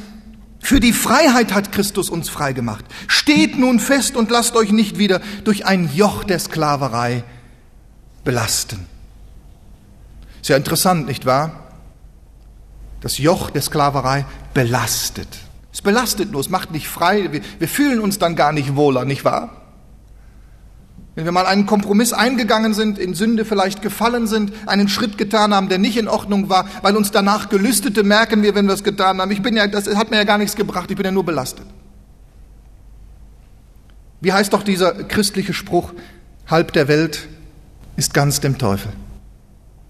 [0.62, 2.84] für die Freiheit hat Christus uns frei gemacht.
[3.08, 7.24] Steht nun fest und lasst euch nicht wieder durch ein Joch der Sklaverei
[8.22, 8.86] belasten.
[10.40, 11.74] Sehr interessant, nicht wahr?
[13.00, 15.28] Das Joch der Sklaverei belastet.
[15.72, 17.32] Es belastet nur, es macht nicht frei.
[17.32, 19.61] Wir, wir fühlen uns dann gar nicht wohler, nicht wahr?
[21.14, 25.52] Wenn wir mal einen Kompromiss eingegangen sind, in Sünde vielleicht gefallen sind, einen Schritt getan
[25.52, 28.82] haben, der nicht in Ordnung war, weil uns danach gelüstete, merken wir, wenn wir es
[28.82, 31.12] getan haben, ich bin ja, das hat mir ja gar nichts gebracht, ich bin ja
[31.12, 31.66] nur belastet.
[34.22, 35.92] Wie heißt doch dieser christliche Spruch,
[36.46, 37.28] halb der Welt
[37.96, 38.92] ist ganz dem Teufel.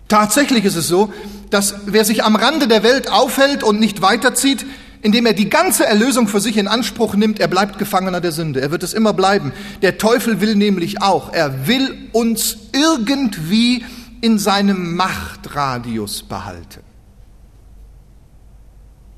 [0.09, 1.13] Tatsächlich ist es so,
[1.51, 4.67] dass wer sich am Rande der Welt aufhält und nicht weiterzieht,
[5.03, 8.61] indem er die ganze Erlösung für sich in Anspruch nimmt, er bleibt Gefangener der Sünde.
[8.61, 9.53] Er wird es immer bleiben.
[9.83, 13.85] Der Teufel will nämlich auch, er will uns irgendwie
[14.21, 16.81] in seinem Machtradius behalten.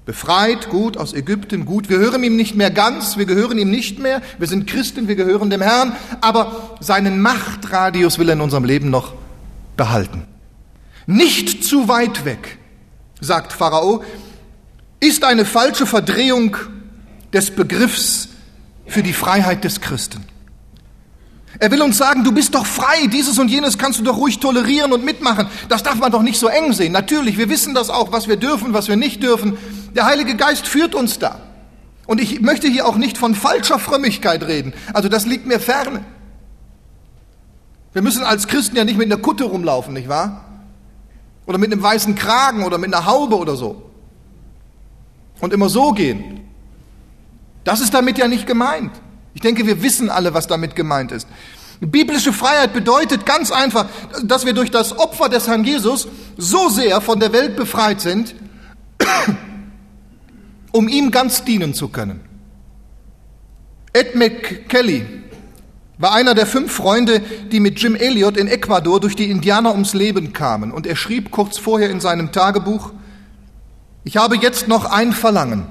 [0.07, 1.89] Befreit, gut, aus Ägypten, gut.
[1.89, 4.21] Wir hören ihm nicht mehr ganz, wir gehören ihm nicht mehr.
[4.39, 5.97] Wir sind Christen, wir gehören dem Herrn.
[6.21, 9.15] Aber seinen Machtradius will er in unserem Leben noch
[9.77, 10.27] behalten.
[11.07, 12.59] Nicht zu weit weg,
[13.21, 14.03] sagt Pharao,
[15.07, 16.57] ist eine falsche Verdrehung
[17.33, 18.29] des Begriffs
[18.87, 20.25] für die Freiheit des Christen.
[21.61, 24.41] Er will uns sagen, du bist doch frei, dieses und jenes kannst du doch ruhig
[24.41, 25.47] tolerieren und mitmachen.
[25.69, 26.93] Das darf man doch nicht so eng sehen.
[26.93, 29.57] Natürlich, wir wissen das auch, was wir dürfen, was wir nicht dürfen.
[29.95, 31.41] Der Heilige Geist führt uns da.
[32.07, 34.75] Und ich möchte hier auch nicht von falscher Frömmigkeit reden.
[34.93, 36.05] Also das liegt mir ferne.
[37.93, 40.45] Wir müssen als Christen ja nicht mit einer Kutte rumlaufen, nicht wahr?
[41.47, 43.94] Oder mit einem weißen Kragen oder mit einer Haube oder so
[45.45, 46.41] und immer so gehen.
[47.65, 48.93] Das ist damit ja nicht gemeint.
[49.35, 51.29] Ich denke, wir wissen alle, was damit gemeint ist.
[51.81, 53.87] Biblische Freiheit bedeutet ganz einfach,
[54.23, 58.35] dass wir durch das Opfer des Herrn Jesus so sehr von der Welt befreit sind,
[60.73, 62.21] um ihm ganz dienen zu können.
[63.93, 65.05] Ed McKelly
[65.99, 67.21] war einer der fünf Freunde,
[67.53, 70.73] die mit Jim Elliot in Ecuador durch die Indianer ums Leben kamen.
[70.73, 72.93] Und er schrieb kurz vorher in seinem Tagebuch,
[74.05, 75.67] ich habe jetzt noch ein Verlangen,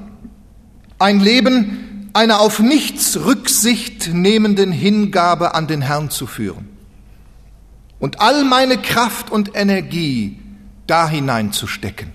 [1.00, 6.69] ein Leben einer auf nichts Rücksicht nehmenden Hingabe an den Herrn zu führen
[8.00, 10.39] und all meine Kraft und Energie
[10.88, 12.12] da hineinzustecken.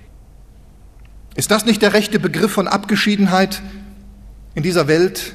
[1.35, 3.63] Ist das nicht der rechte Begriff von Abgeschiedenheit
[4.55, 5.35] in dieser Welt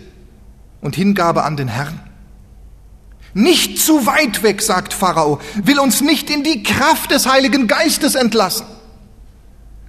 [0.82, 2.00] und Hingabe an den Herrn?
[3.34, 8.16] Nicht zu weit weg, sagt Pharao, will uns nicht in die Kraft des Heiligen Geistes
[8.16, 8.66] entlassen.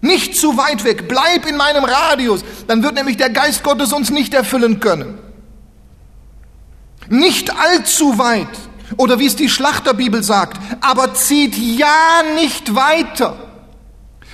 [0.05, 1.09] Nicht zu weit weg.
[1.09, 2.45] Bleib in meinem Radius.
[2.67, 5.19] Dann wird nämlich der Geist Gottes uns nicht erfüllen können.
[7.09, 8.47] Nicht allzu weit.
[8.99, 13.39] Oder wie es die Schlachterbibel sagt, aber zieht ja nicht weiter.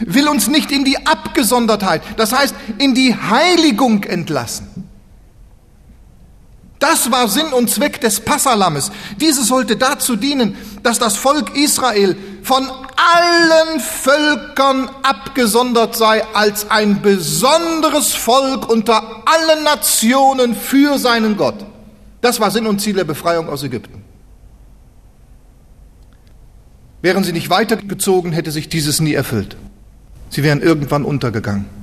[0.00, 4.69] Will uns nicht in die Abgesondertheit, das heißt in die Heiligung entlassen.
[6.80, 8.90] Das war Sinn und Zweck des Passalammes.
[9.20, 17.02] Dieses sollte dazu dienen, dass das Volk Israel von allen Völkern abgesondert sei als ein
[17.02, 21.66] besonderes Volk unter allen Nationen für seinen Gott.
[22.22, 24.02] Das war Sinn und Ziel der Befreiung aus Ägypten.
[27.02, 29.56] Wären sie nicht weitergezogen, hätte sich dieses nie erfüllt.
[30.30, 31.79] Sie wären irgendwann untergegangen.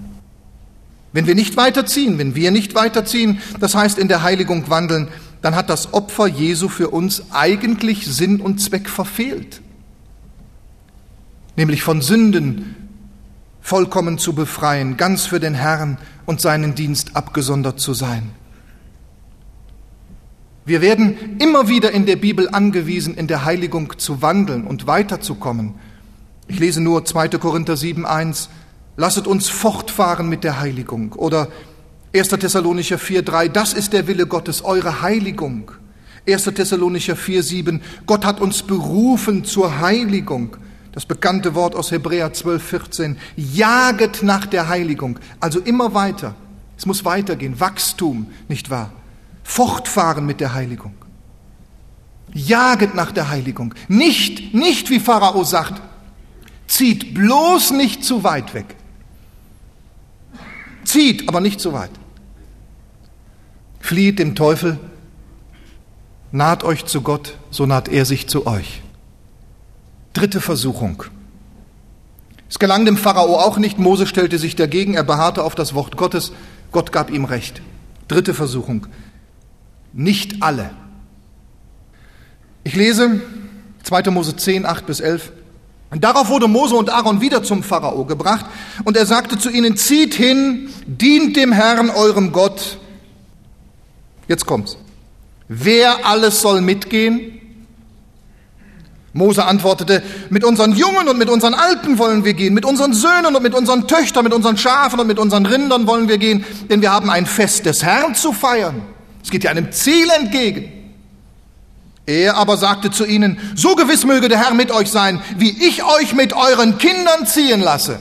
[1.17, 5.07] Wenn wir nicht weiterziehen, wenn wir nicht weiterziehen, das heißt in der Heiligung wandeln,
[5.41, 9.61] dann hat das Opfer Jesu für uns eigentlich Sinn und Zweck verfehlt
[11.57, 12.75] nämlich von Sünden
[13.59, 18.29] vollkommen zu befreien, ganz für den Herrn und seinen Dienst abgesondert zu sein.
[20.65, 25.73] Wir werden immer wieder in der Bibel angewiesen, in der Heiligung zu wandeln und weiterzukommen.
[26.47, 27.29] Ich lese nur 2.
[27.29, 28.49] Korinther 7, 1.
[28.97, 31.13] Lasset uns fortfahren mit der Heiligung.
[31.13, 31.49] Oder
[32.15, 32.29] 1.
[32.29, 33.47] Thessalonicher 4, 3.
[33.47, 35.71] Das ist der Wille Gottes, eure Heiligung.
[36.27, 36.45] 1.
[36.45, 37.81] Thessalonicher 4, 7.
[38.07, 40.57] Gott hat uns berufen zur Heiligung.
[40.93, 43.17] Das bekannte Wort aus Hebräer 12, 14.
[43.35, 45.19] Jaget nach der Heiligung.
[45.39, 46.33] Also immer weiter.
[46.75, 47.59] Es muss weitergehen.
[47.59, 48.91] Wachstum, nicht wahr?
[49.43, 50.93] Fortfahren mit der Heiligung.
[52.33, 53.75] Jaget nach der Heiligung.
[53.87, 55.81] Nicht, nicht wie Pharao sagt,
[56.67, 58.76] zieht bloß nicht zu weit weg.
[60.87, 61.91] Zieht, aber nicht zu weit.
[63.81, 64.79] Flieht dem Teufel,
[66.31, 68.81] naht euch zu Gott, so naht er sich zu euch.
[70.13, 71.03] Dritte Versuchung.
[72.49, 73.77] Es gelang dem Pharao auch nicht.
[73.77, 74.93] Mose stellte sich dagegen.
[74.93, 76.31] Er beharrte auf das Wort Gottes.
[76.71, 77.61] Gott gab ihm Recht.
[78.07, 78.87] Dritte Versuchung.
[79.91, 80.69] Nicht alle.
[82.63, 83.21] Ich lese
[83.83, 84.09] 2.
[84.09, 85.33] Mose 10, 8 bis 11.
[85.89, 88.45] Und darauf wurde Mose und Aaron wieder zum Pharao gebracht
[88.83, 92.77] und er sagte zu ihnen, zieht hin, dient dem Herrn eurem Gott.
[94.27, 94.77] Jetzt kommt's.
[95.47, 97.33] Wer alles soll mitgehen?
[99.13, 103.35] Mose antwortete, mit unseren Jungen und mit unseren Alten wollen wir gehen, mit unseren Söhnen
[103.35, 106.81] und mit unseren Töchtern, mit unseren Schafen und mit unseren Rindern wollen wir gehen, denn
[106.81, 108.83] wir haben ein Fest des Herrn zu feiern.
[109.23, 110.76] Es geht ja einem Ziel entgegen.
[112.07, 115.83] Er aber sagte zu ihnen, so gewiss möge der Herr mit euch sein, wie ich
[115.83, 117.99] euch mit euren Kindern ziehen lasse.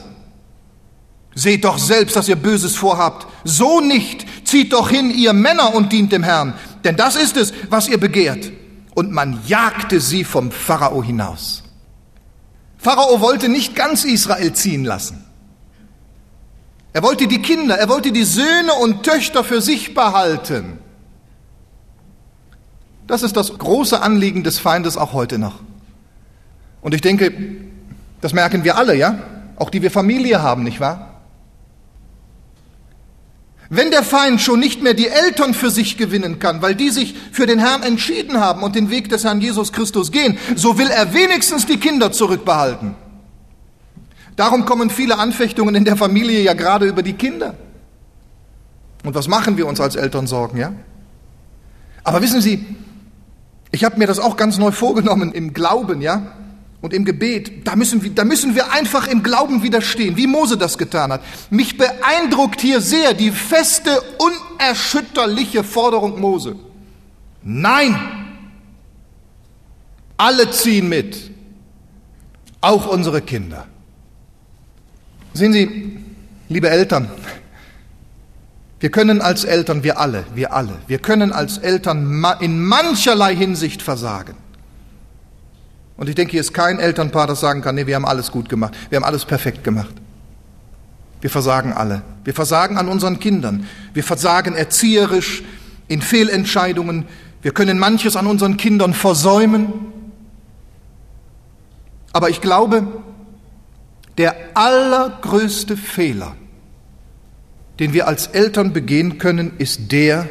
[1.35, 3.27] Seht doch selbst, dass ihr Böses vorhabt.
[3.45, 4.25] So nicht.
[4.47, 6.55] Zieht doch hin, ihr Männer, und dient dem Herrn.
[6.85, 8.53] Denn das ist es, was ihr begehrt.
[8.95, 11.65] Und man jagte sie vom Pharao hinaus.
[12.79, 15.25] Pharao wollte nicht ganz Israel ziehen lassen.
[16.93, 20.79] Er wollte die Kinder, er wollte die Söhne und Töchter für sich behalten.
[23.07, 25.61] Das ist das große Anliegen des Feindes auch heute noch.
[26.81, 27.33] Und ich denke,
[28.21, 29.19] das merken wir alle, ja?
[29.57, 31.21] Auch die wir Familie haben, nicht wahr?
[33.69, 37.15] Wenn der Feind schon nicht mehr die Eltern für sich gewinnen kann, weil die sich
[37.33, 40.89] für den Herrn entschieden haben und den Weg des Herrn Jesus Christus gehen, so will
[40.89, 42.95] er wenigstens die Kinder zurückbehalten.
[44.37, 47.55] Darum kommen viele Anfechtungen in der Familie ja gerade über die Kinder.
[49.05, 50.73] Und was machen wir uns als Eltern Sorgen, ja?
[52.05, 52.65] Aber wissen Sie,
[53.71, 56.33] ich habe mir das auch ganz neu vorgenommen im Glauben, ja,
[56.81, 57.67] und im Gebet.
[57.67, 61.23] Da müssen, wir, da müssen wir einfach im Glauben widerstehen, wie Mose das getan hat.
[61.51, 66.57] Mich beeindruckt hier sehr die feste, unerschütterliche Forderung Mose.
[67.43, 67.97] Nein!
[70.17, 71.31] Alle ziehen mit,
[72.61, 73.67] auch unsere Kinder.
[75.35, 75.99] Sehen Sie,
[76.49, 77.11] liebe Eltern,
[78.79, 83.83] wir können als Eltern, wir alle, wir alle, wir können als Eltern in mancherlei Hinsicht
[83.83, 84.35] versagen.
[85.97, 88.49] Und ich denke, hier ist kein Elternpaar, das sagen kann, nee, wir haben alles gut
[88.49, 89.95] gemacht, wir haben alles perfekt gemacht.
[91.21, 92.03] Wir versagen alle.
[92.25, 93.67] Wir versagen an unseren Kindern.
[93.95, 95.43] Wir versagen erzieherisch
[95.89, 97.07] in Fehlentscheidungen.
[97.43, 99.73] Wir können manches an unseren Kindern versäumen.
[102.13, 102.87] Aber ich glaube,
[104.19, 106.37] der allergrößte Fehler,
[107.79, 110.29] den wir als Eltern begehen können, ist der,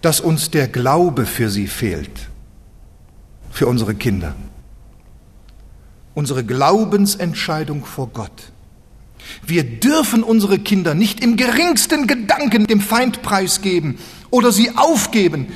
[0.00, 2.28] dass uns der Glaube für sie fehlt,
[3.50, 4.34] für unsere Kinder.
[6.14, 8.52] Unsere Glaubensentscheidung vor Gott.
[9.44, 13.98] Wir dürfen unsere Kinder nicht im geringsten Gedanken dem Feind preisgeben
[14.30, 15.48] oder sie aufgeben,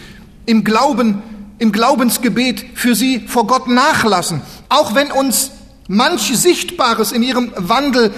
[0.46, 1.22] im Glauben,
[1.58, 5.52] im Glaubensgebet für sie vor Gott nachlassen, auch wenn uns
[5.88, 8.12] manch Sichtbares in ihrem Wandel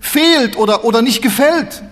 [0.00, 1.82] fehlt oder, oder nicht gefällt.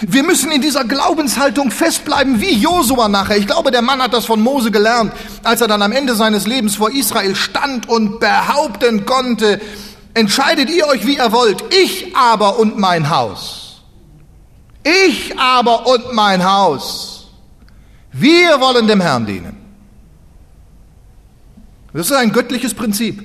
[0.00, 3.36] Wir müssen in dieser Glaubenshaltung festbleiben, wie Josua nachher.
[3.36, 5.12] Ich glaube, der Mann hat das von Mose gelernt,
[5.44, 9.60] als er dann am Ende seines Lebens vor Israel stand und behaupten konnte,
[10.14, 13.82] entscheidet ihr euch, wie ihr wollt, ich aber und mein Haus.
[14.82, 17.28] Ich aber und mein Haus.
[18.12, 19.56] Wir wollen dem Herrn dienen.
[21.92, 23.22] Das ist ein göttliches Prinzip.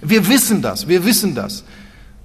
[0.00, 1.64] Wir wissen das, wir wissen das.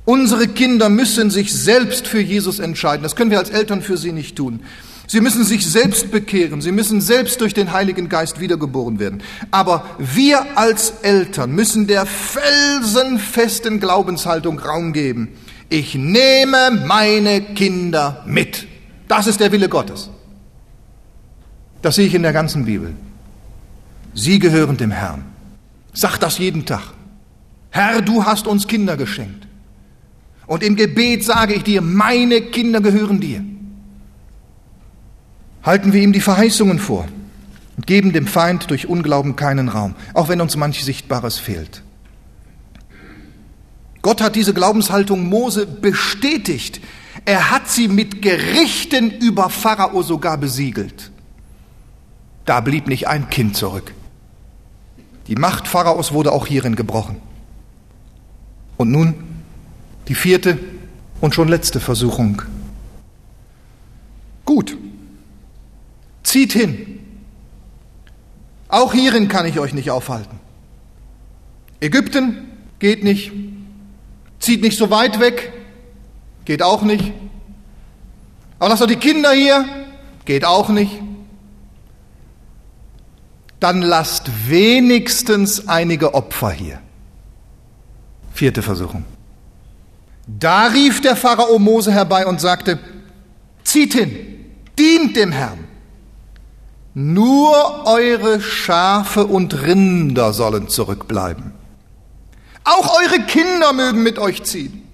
[0.06, 3.04] Unsere Kinder müssen sich selbst für Jesus entscheiden.
[3.04, 4.62] Das können wir als Eltern für sie nicht tun.
[5.08, 6.62] Sie müssen sich selbst bekehren.
[6.62, 9.22] Sie müssen selbst durch den Heiligen Geist wiedergeboren werden.
[9.52, 15.30] Aber wir als Eltern müssen der felsenfesten Glaubenshaltung Raum geben.
[15.70, 18.68] Ich nehme meine Kinder mit.
[19.08, 20.10] Das ist der Wille Gottes.
[21.82, 22.94] Das sehe ich in der ganzen Bibel.
[24.14, 25.26] Sie gehören dem Herrn.
[25.94, 26.94] Sag das jeden Tag.
[27.72, 29.43] Herr, du hast uns Kinder geschenkt.
[30.48, 33.44] Und im Gebet sage ich dir, meine Kinder gehören dir.
[35.64, 37.08] Halten wir ihm die Verheißungen vor
[37.78, 41.82] und geben dem Feind durch Unglauben keinen Raum, auch wenn uns manch Sichtbares fehlt.
[44.02, 46.82] Gott hat diese Glaubenshaltung Mose bestätigt.
[47.24, 51.12] Er hat sie mit Gerichten über Pharao sogar besiegelt.
[52.46, 53.94] Da blieb nicht ein Kind zurück.
[55.28, 57.16] Die Macht Pharaos wurde auch hierin gebrochen.
[58.76, 59.16] Und nun
[60.08, 60.58] die vierte
[61.22, 62.42] und schon letzte Versuchung.
[64.46, 64.78] Gut,
[66.24, 67.00] zieht hin.
[68.68, 70.40] Auch hierin kann ich euch nicht aufhalten.
[71.80, 72.50] Ägypten
[72.80, 73.32] geht nicht,
[74.40, 75.54] zieht nicht so weit weg,
[76.46, 77.14] geht auch nicht.
[78.60, 79.66] Aber lasst doch die Kinder hier,
[80.26, 80.94] geht auch nicht.
[83.60, 86.82] Dann lasst wenigstens einige Opfer hier.
[88.34, 89.06] Vierte Versuchung.
[90.28, 92.80] Da rief der Pharao Mose herbei und sagte,
[93.64, 94.12] zieht hin,
[94.78, 95.68] dient dem Herrn.
[96.94, 101.54] Nur eure Schafe und Rinder sollen zurückbleiben.
[102.64, 104.88] Auch eure Kinder mögen mit euch ziehen.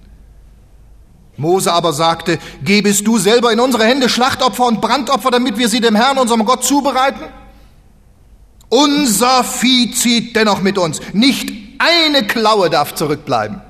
[1.36, 5.80] Mose aber sagte, gebest du selber in unsere Hände Schlachtopfer und Brandopfer, damit wir sie
[5.80, 7.22] dem Herrn, unserem Gott, zubereiten?
[8.68, 11.00] Unser Vieh zieht dennoch mit uns.
[11.12, 13.62] Nicht eine Klaue darf zurückbleiben.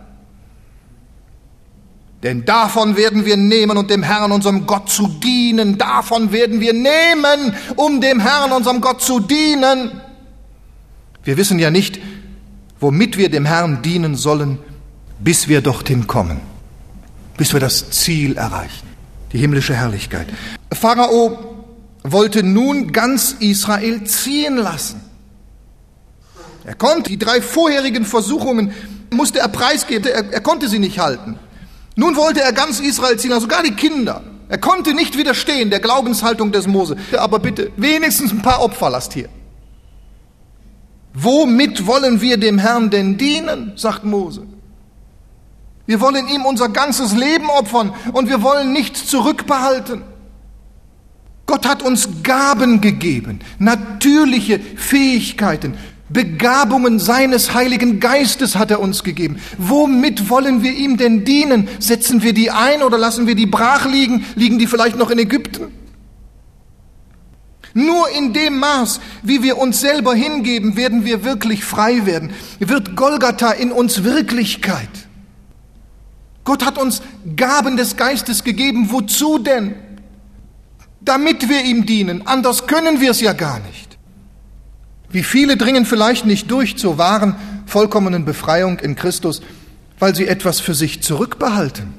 [2.22, 5.78] Denn davon werden wir nehmen, um dem Herrn, unserem Gott zu dienen.
[5.78, 10.02] Davon werden wir nehmen, um dem Herrn, unserem Gott zu dienen.
[11.24, 11.98] Wir wissen ja nicht,
[12.78, 14.58] womit wir dem Herrn dienen sollen,
[15.18, 16.40] bis wir dorthin kommen,
[17.36, 18.86] bis wir das Ziel erreichen,
[19.32, 20.28] die himmlische Herrlichkeit.
[20.72, 21.38] Pharao
[22.02, 25.00] wollte nun ganz Israel ziehen lassen.
[26.64, 28.72] Er konnte die drei vorherigen Versuchungen,
[29.10, 31.38] musste er preisgeben, er, er konnte sie nicht halten.
[32.01, 34.22] Nun wollte er ganz Israel ziehen, also sogar die Kinder.
[34.48, 36.96] Er konnte nicht widerstehen der Glaubenshaltung des Mose.
[37.18, 39.28] Aber bitte, wenigstens ein paar Opfer lasst hier.
[41.12, 44.46] Womit wollen wir dem Herrn denn dienen, sagt Mose.
[45.84, 50.01] Wir wollen ihm unser ganzes Leben opfern und wir wollen nichts zurückbehalten.
[51.44, 55.76] Gott hat uns Gaben gegeben, natürliche Fähigkeiten,
[56.12, 59.38] Begabungen seines Heiligen Geistes hat er uns gegeben.
[59.58, 61.68] Womit wollen wir ihm denn dienen?
[61.78, 64.24] Setzen wir die ein oder lassen wir die brach liegen?
[64.34, 65.68] Liegen die vielleicht noch in Ägypten?
[67.74, 72.32] Nur in dem Maß, wie wir uns selber hingeben, werden wir wirklich frei werden.
[72.58, 74.88] Wird Golgatha in uns Wirklichkeit.
[76.42, 77.02] Gott hat uns
[77.36, 78.90] Gaben des Geistes gegeben.
[78.90, 79.76] Wozu denn?
[81.00, 82.26] Damit wir ihm dienen.
[82.26, 83.89] Anders können wir es ja gar nicht.
[85.11, 87.36] Wie viele dringen vielleicht nicht durch zur wahren,
[87.66, 89.42] vollkommenen Befreiung in Christus,
[89.98, 91.94] weil sie etwas für sich zurückbehalten.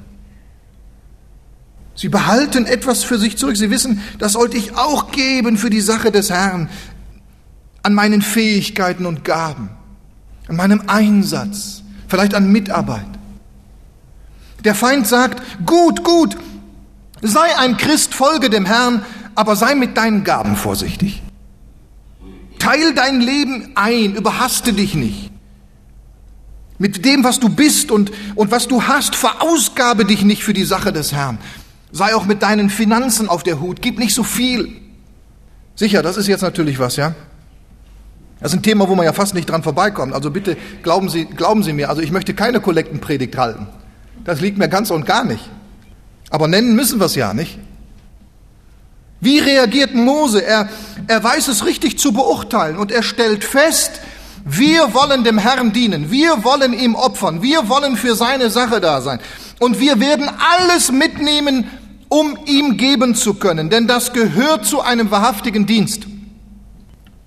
[1.94, 3.56] Sie behalten etwas für sich zurück.
[3.56, 6.68] Sie wissen, das sollte ich auch geben für die Sache des Herrn,
[7.82, 9.70] an meinen Fähigkeiten und Gaben,
[10.48, 13.06] an meinem Einsatz, vielleicht an Mitarbeit.
[14.64, 16.36] Der Feind sagt, gut, gut,
[17.20, 19.04] sei ein Christ, folge dem Herrn,
[19.34, 21.22] aber sei mit deinen Gaben vorsichtig.
[22.62, 25.32] Teil dein Leben ein, überhaste dich nicht.
[26.78, 30.62] Mit dem, was du bist und, und was du hast, verausgabe dich nicht für die
[30.62, 31.38] Sache des Herrn.
[31.90, 34.80] Sei auch mit deinen Finanzen auf der Hut, gib nicht so viel.
[35.74, 37.16] Sicher, das ist jetzt natürlich was, ja?
[38.38, 40.12] Das ist ein Thema, wo man ja fast nicht dran vorbeikommt.
[40.12, 43.66] Also bitte glauben Sie, glauben Sie mir, also ich möchte keine Kollektenpredigt halten.
[44.24, 45.50] Das liegt mir ganz und gar nicht.
[46.30, 47.58] Aber nennen müssen wir es ja, nicht?
[49.22, 50.44] Wie reagiert Mose?
[50.44, 50.68] Er,
[51.06, 54.00] er weiß es richtig zu beurteilen und er stellt fest,
[54.44, 59.00] wir wollen dem Herrn dienen, wir wollen ihm opfern, wir wollen für seine Sache da
[59.00, 59.20] sein.
[59.60, 61.70] Und wir werden alles mitnehmen,
[62.08, 66.08] um ihm geben zu können, denn das gehört zu einem wahrhaftigen Dienst.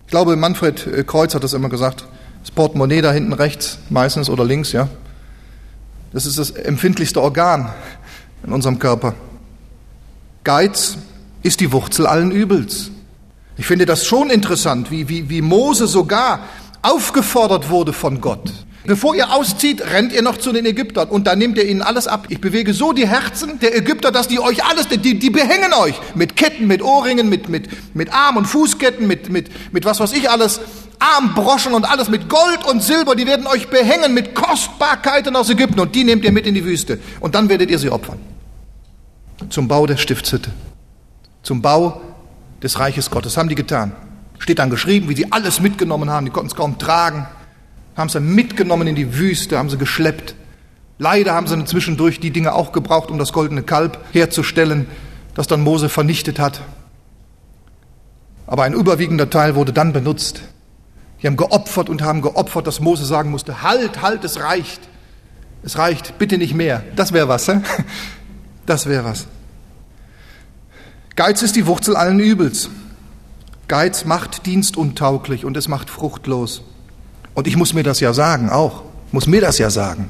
[0.02, 2.04] Ich glaube, Manfred äh, Kreuz hat das immer gesagt.
[2.42, 4.90] Das Portemonnaie da hinten rechts, meistens oder links, ja.
[6.12, 7.74] Das ist das empfindlichste Organ
[8.46, 9.14] in unserem Körper.
[10.44, 10.98] Geiz
[11.46, 12.90] ist die Wurzel allen Übels.
[13.58, 16.40] Ich finde das schon interessant, wie, wie, wie Mose sogar
[16.82, 18.52] aufgefordert wurde von Gott.
[18.86, 22.08] Bevor ihr auszieht, rennt ihr noch zu den Ägyptern und dann nehmt ihr ihnen alles
[22.08, 22.28] ab.
[22.30, 25.96] Ich bewege so die Herzen der Ägypter, dass die euch alles, die, die behängen euch
[26.16, 30.14] mit Ketten, mit Ohrringen, mit, mit, mit Arm- und Fußketten, mit, mit, mit was weiß
[30.14, 30.62] ich alles,
[31.00, 35.80] Armbroschen und alles, mit Gold und Silber, die werden euch behängen mit Kostbarkeiten aus Ägypten
[35.80, 38.20] und die nehmt ihr mit in die Wüste und dann werdet ihr sie opfern.
[39.50, 40.52] Zum Bau der Stiftshütte
[41.46, 42.02] zum Bau
[42.62, 43.38] des Reiches Gottes.
[43.38, 43.94] Haben die getan.
[44.40, 46.26] Steht dann geschrieben, wie sie alles mitgenommen haben.
[46.26, 47.28] Die konnten es kaum tragen.
[47.96, 50.36] Haben dann mitgenommen in die Wüste, haben sie geschleppt.
[50.98, 54.88] Leider haben sie zwischendurch die Dinge auch gebraucht, um das goldene Kalb herzustellen,
[55.34, 56.62] das dann Mose vernichtet hat.
[58.48, 60.42] Aber ein überwiegender Teil wurde dann benutzt.
[61.22, 64.82] Die haben geopfert und haben geopfert, dass Mose sagen musste, halt, halt, es reicht.
[65.64, 66.84] Es reicht, bitte nicht mehr.
[66.96, 67.62] Das wäre was, hä?
[68.66, 69.28] Das wäre was.
[71.16, 72.70] Geiz ist die Wurzel allen Übels.
[73.68, 76.62] Geiz macht dienstuntauglich und es macht fruchtlos.
[77.34, 78.84] Und ich muss mir das ja sagen, auch.
[79.12, 80.10] Muss mir das ja sagen.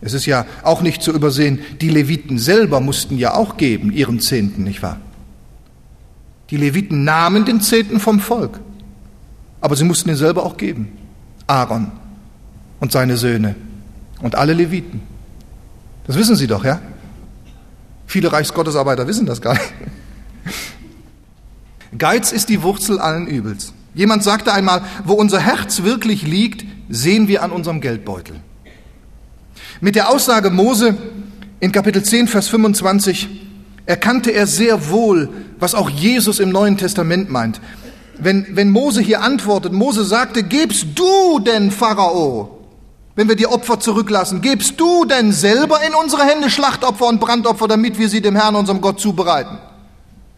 [0.00, 4.20] Es ist ja auch nicht zu übersehen, die Leviten selber mussten ja auch geben, ihren
[4.20, 5.00] Zehnten, nicht wahr?
[6.50, 8.60] Die Leviten nahmen den Zehnten vom Volk,
[9.60, 10.92] aber sie mussten ihn selber auch geben.
[11.46, 11.90] Aaron
[12.78, 13.56] und seine Söhne
[14.20, 15.00] und alle Leviten.
[16.06, 16.80] Das wissen Sie doch, ja?
[18.06, 19.72] Viele Reichsgottesarbeiter wissen das gar nicht.
[21.98, 23.72] Geiz ist die Wurzel allen Übels.
[23.94, 28.36] Jemand sagte einmal, wo unser Herz wirklich liegt, sehen wir an unserem Geldbeutel.
[29.80, 30.96] Mit der Aussage Mose
[31.60, 33.28] in Kapitel 10, Vers 25
[33.86, 37.60] erkannte er sehr wohl, was auch Jesus im Neuen Testament meint.
[38.18, 42.55] wenn, wenn Mose hier antwortet, Mose sagte, gebst du denn, Pharao,
[43.16, 47.66] wenn wir die Opfer zurücklassen, gebst du denn selber in unsere Hände Schlachtopfer und Brandopfer,
[47.66, 49.58] damit wir sie dem Herrn, unserem Gott, zubereiten?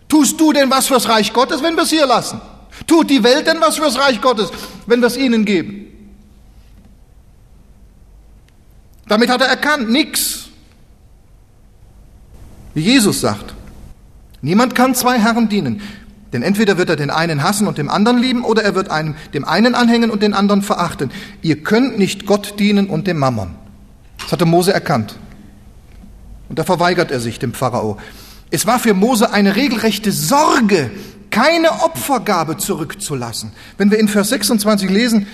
[0.09, 2.41] Tust du denn was fürs Reich Gottes, wenn wir es hier lassen?
[2.87, 4.51] Tut die Welt denn was fürs Reich Gottes,
[4.87, 5.87] wenn wir es ihnen geben?
[9.09, 10.45] Damit hat er erkannt, nix.
[12.75, 13.55] Wie Jesus sagt,
[14.41, 15.83] niemand kann zwei Herren dienen.
[16.33, 19.15] Denn entweder wird er den einen hassen und dem anderen lieben, oder er wird einem,
[19.33, 21.11] dem einen anhängen und den anderen verachten.
[21.41, 23.55] Ihr könnt nicht Gott dienen und dem Mammon.
[24.19, 25.19] Das hatte Mose erkannt.
[26.49, 27.99] Und da verweigert er sich dem Pharao.
[28.51, 30.91] Es war für Mose eine regelrechte Sorge,
[31.31, 33.53] keine Opfergabe zurückzulassen.
[33.77, 35.27] Wenn wir in Vers 26 lesen,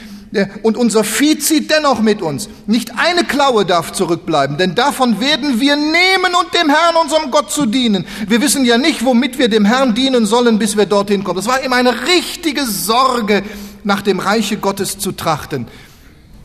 [0.63, 2.49] und unser Vieh zieht dennoch mit uns.
[2.67, 7.51] Nicht eine Klaue darf zurückbleiben, denn davon werden wir nehmen und dem Herrn, unserem Gott,
[7.51, 8.05] zu dienen.
[8.27, 11.37] Wir wissen ja nicht, womit wir dem Herrn dienen sollen, bis wir dorthin kommen.
[11.37, 13.43] Das war ihm eine richtige Sorge,
[13.85, 15.67] nach dem Reiche Gottes zu trachten,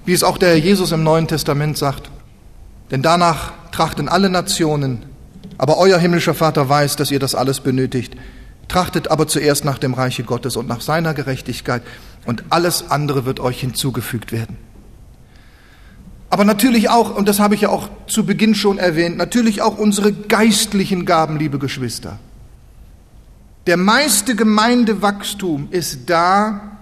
[0.05, 2.09] wie es auch der Herr Jesus im Neuen Testament sagt.
[2.91, 5.03] Denn danach trachten alle Nationen,
[5.57, 8.15] aber euer himmlischer Vater weiß, dass ihr das alles benötigt.
[8.67, 11.81] Trachtet aber zuerst nach dem Reiche Gottes und nach seiner Gerechtigkeit
[12.29, 14.55] und alles andere wird euch hinzugefügt werden.
[16.29, 19.79] Aber natürlich auch, und das habe ich ja auch zu Beginn schon erwähnt, natürlich auch
[19.79, 22.19] unsere geistlichen Gaben, liebe Geschwister.
[23.65, 26.77] Der meiste Gemeindewachstum ist da,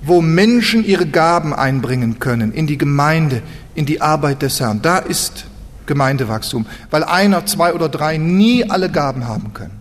[0.00, 3.42] wo Menschen ihre Gaben einbringen können, in die Gemeinde,
[3.74, 4.80] in die Arbeit des Herrn.
[4.80, 5.44] Da ist
[5.84, 9.77] Gemeindewachstum, weil einer, zwei oder drei nie alle Gaben haben können.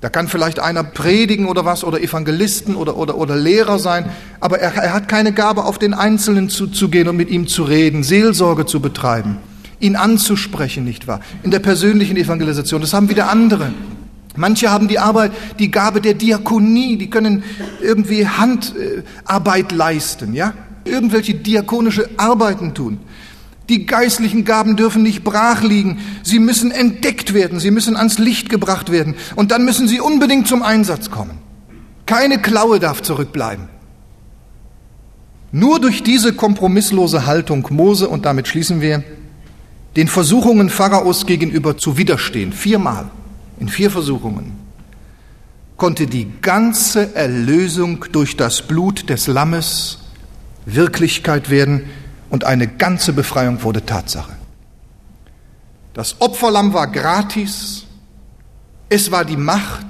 [0.00, 4.58] Da kann vielleicht einer predigen oder was oder Evangelisten oder, oder, oder Lehrer sein, aber
[4.58, 8.66] er, er hat keine Gabe, auf den Einzelnen zuzugehen und mit ihm zu reden, Seelsorge
[8.66, 9.38] zu betreiben,
[9.80, 11.20] ihn anzusprechen, nicht wahr?
[11.42, 12.82] In der persönlichen Evangelisation.
[12.82, 13.72] Das haben wieder andere.
[14.36, 17.42] Manche haben die Arbeit, die Gabe der Diakonie, die können
[17.80, 20.52] irgendwie Handarbeit leisten, ja?
[20.84, 22.98] Irgendwelche diakonische Arbeiten tun.
[23.68, 25.98] Die geistlichen Gaben dürfen nicht brach liegen.
[26.22, 27.58] Sie müssen entdeckt werden.
[27.58, 29.14] Sie müssen ans Licht gebracht werden.
[29.34, 31.38] Und dann müssen sie unbedingt zum Einsatz kommen.
[32.06, 33.68] Keine Klaue darf zurückbleiben.
[35.50, 39.02] Nur durch diese kompromisslose Haltung Mose, und damit schließen wir,
[39.96, 43.10] den Versuchungen Pharaos gegenüber zu widerstehen, viermal,
[43.58, 44.52] in vier Versuchungen,
[45.76, 49.98] konnte die ganze Erlösung durch das Blut des Lammes
[50.66, 51.84] Wirklichkeit werden,
[52.30, 54.32] und eine ganze Befreiung wurde Tatsache.
[55.94, 57.84] Das Opferlamm war gratis,
[58.88, 59.86] es war die Macht,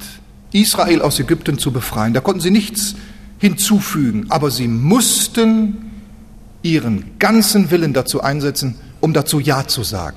[0.52, 2.14] Israel aus Ägypten zu befreien.
[2.14, 2.94] Da konnten sie nichts
[3.38, 5.90] hinzufügen, aber sie mussten
[6.62, 10.16] ihren ganzen Willen dazu einsetzen, um dazu Ja zu sagen,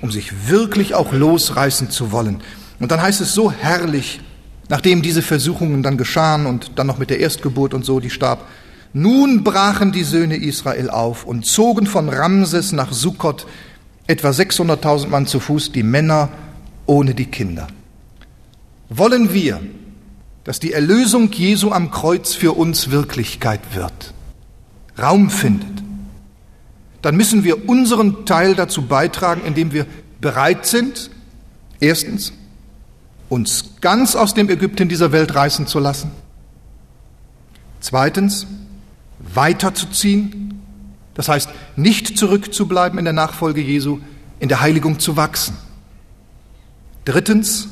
[0.00, 2.42] um sich wirklich auch losreißen zu wollen.
[2.78, 4.20] Und dann heißt es so herrlich,
[4.68, 8.44] nachdem diese Versuchungen dann geschahen und dann noch mit der Erstgeburt und so, die starb,
[8.92, 13.46] nun brachen die Söhne Israel auf und zogen von Ramses nach Sukkot
[14.06, 16.28] etwa 600.000 Mann zu Fuß, die Männer
[16.86, 17.66] ohne die Kinder.
[18.88, 19.60] Wollen wir,
[20.44, 24.14] dass die Erlösung Jesu am Kreuz für uns Wirklichkeit wird,
[24.98, 25.82] Raum findet,
[27.02, 29.86] dann müssen wir unseren Teil dazu beitragen, indem wir
[30.20, 31.10] bereit sind,
[31.80, 32.32] erstens,
[33.28, 36.10] uns ganz aus dem Ägypten dieser Welt reißen zu lassen,
[37.80, 38.46] zweitens,
[39.34, 40.60] weiterzuziehen,
[41.14, 44.00] das heißt nicht zurückzubleiben in der Nachfolge Jesu,
[44.38, 45.56] in der Heiligung zu wachsen.
[47.04, 47.68] Drittens,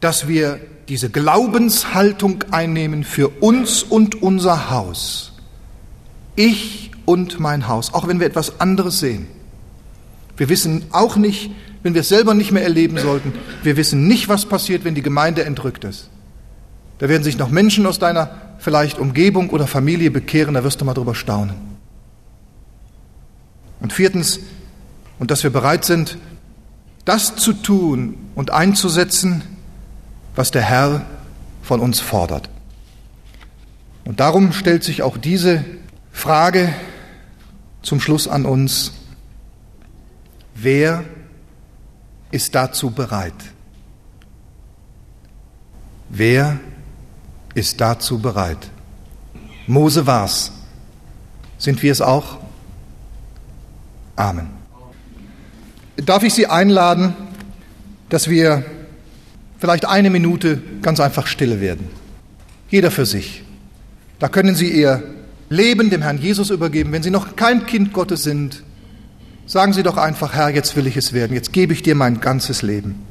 [0.00, 5.32] dass wir diese Glaubenshaltung einnehmen für uns und unser Haus.
[6.36, 9.26] Ich und mein Haus, auch wenn wir etwas anderes sehen.
[10.36, 11.50] Wir wissen auch nicht,
[11.82, 13.32] wenn wir es selber nicht mehr erleben sollten,
[13.62, 16.08] wir wissen nicht, was passiert, wenn die Gemeinde entrückt ist.
[16.98, 20.84] Da werden sich noch Menschen aus deiner vielleicht Umgebung oder Familie bekehren, da wirst du
[20.84, 21.56] mal drüber staunen.
[23.80, 24.40] Und viertens,
[25.18, 26.18] und dass wir bereit sind,
[27.06, 29.42] das zu tun und einzusetzen,
[30.36, 31.06] was der Herr
[31.62, 32.50] von uns fordert.
[34.04, 35.64] Und darum stellt sich auch diese
[36.12, 36.74] Frage
[37.82, 38.92] zum Schluss an uns,
[40.54, 41.04] wer
[42.30, 43.34] ist dazu bereit?
[46.10, 46.60] Wer
[47.54, 48.70] ist dazu bereit.
[49.66, 50.52] Mose war's.
[51.58, 52.38] Sind wir es auch?
[54.16, 54.48] Amen.
[55.96, 57.14] Darf ich Sie einladen,
[58.08, 58.64] dass wir
[59.58, 61.88] vielleicht eine Minute ganz einfach stille werden?
[62.70, 63.44] Jeder für sich.
[64.18, 65.02] Da können Sie Ihr
[65.48, 66.92] Leben dem Herrn Jesus übergeben.
[66.92, 68.62] Wenn Sie noch kein Kind Gottes sind,
[69.46, 71.34] sagen Sie doch einfach, Herr, jetzt will ich es werden.
[71.34, 73.06] Jetzt gebe ich dir mein ganzes Leben.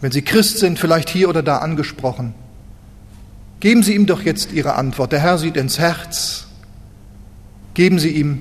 [0.00, 2.34] Wenn Sie Christ sind, vielleicht hier oder da angesprochen,
[3.62, 5.12] Geben Sie ihm doch jetzt Ihre Antwort.
[5.12, 6.48] Der Herr sieht ins Herz.
[7.74, 8.40] Geben Sie ihm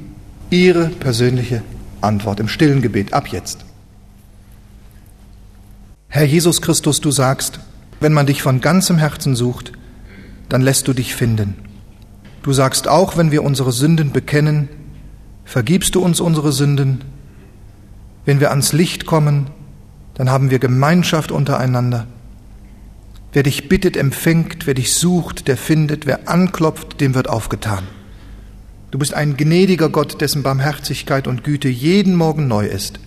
[0.50, 1.62] Ihre persönliche
[2.02, 3.64] Antwort im stillen Gebet ab jetzt.
[6.08, 7.60] Herr Jesus Christus, du sagst,
[8.00, 9.74] wenn man dich von ganzem Herzen sucht,
[10.50, 11.54] dann lässt du dich finden.
[12.42, 14.70] Du sagst auch, wenn wir unsere Sünden bekennen,
[15.46, 17.04] vergibst du uns unsere Sünden.
[18.26, 19.52] Wenn wir ans Licht kommen,
[20.16, 22.08] dann haben wir Gemeinschaft untereinander.
[23.34, 27.86] Wer dich bittet, empfängt, wer dich sucht, der findet, wer anklopft, dem wird aufgetan.
[28.92, 33.00] Du bist ein gnädiger Gott, dessen Barmherzigkeit und Güte jeden Morgen neu ist.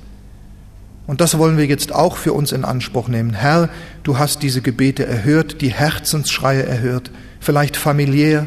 [1.07, 3.35] Und das wollen wir jetzt auch für uns in Anspruch nehmen.
[3.35, 3.69] Herr,
[4.03, 7.11] du hast diese Gebete erhört, die Herzensschreie erhört,
[7.41, 8.47] vielleicht familiär,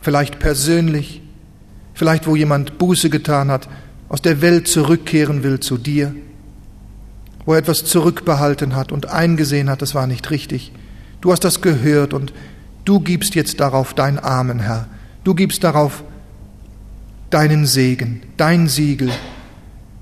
[0.00, 1.20] vielleicht persönlich,
[1.92, 3.68] vielleicht wo jemand Buße getan hat,
[4.08, 6.14] aus der Welt zurückkehren will zu dir,
[7.44, 10.72] wo er etwas zurückbehalten hat und eingesehen hat, das war nicht richtig.
[11.22, 12.34] Du hast das gehört und
[12.84, 14.88] du gibst jetzt darauf dein Amen, Herr.
[15.24, 16.02] Du gibst darauf
[17.30, 19.10] deinen Segen, dein Siegel,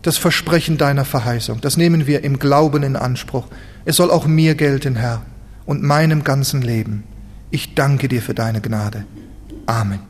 [0.03, 1.61] das Versprechen deiner Verheißung.
[1.61, 3.47] Das nehmen wir im Glauben in Anspruch.
[3.85, 5.23] Es soll auch mir gelten, Herr,
[5.67, 7.05] und meinem ganzen Leben.
[7.51, 9.05] Ich danke dir für deine Gnade.
[9.67, 10.10] Amen.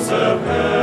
[0.00, 0.79] folgen,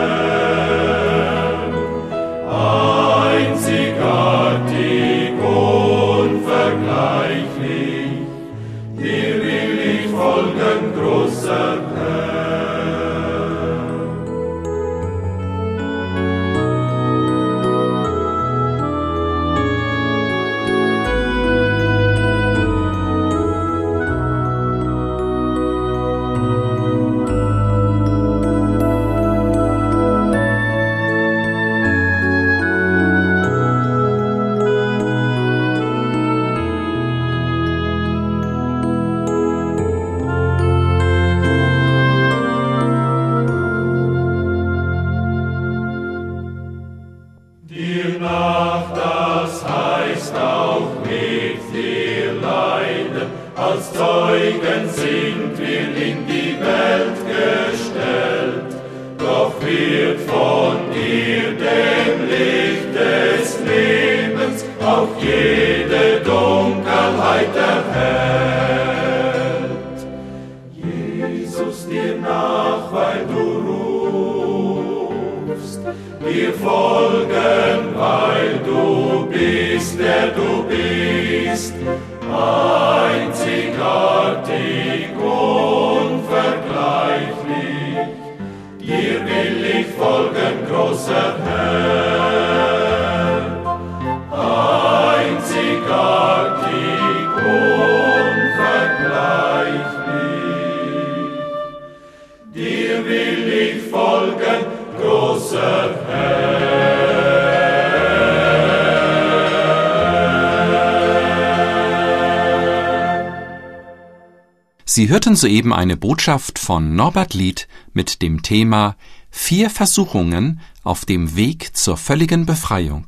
[115.08, 118.97] Sie hörten soeben eine Botschaft von Norbert Lied mit dem Thema
[119.32, 123.05] Vier Versuchungen auf dem Weg zur völligen Befreiung.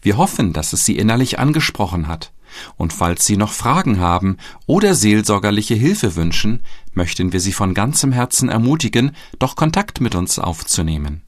[0.00, 2.32] Wir hoffen, dass es Sie innerlich angesprochen hat.
[2.76, 8.10] Und falls Sie noch Fragen haben oder seelsorgerliche Hilfe wünschen, möchten wir Sie von ganzem
[8.10, 11.22] Herzen ermutigen, doch Kontakt mit uns aufzunehmen.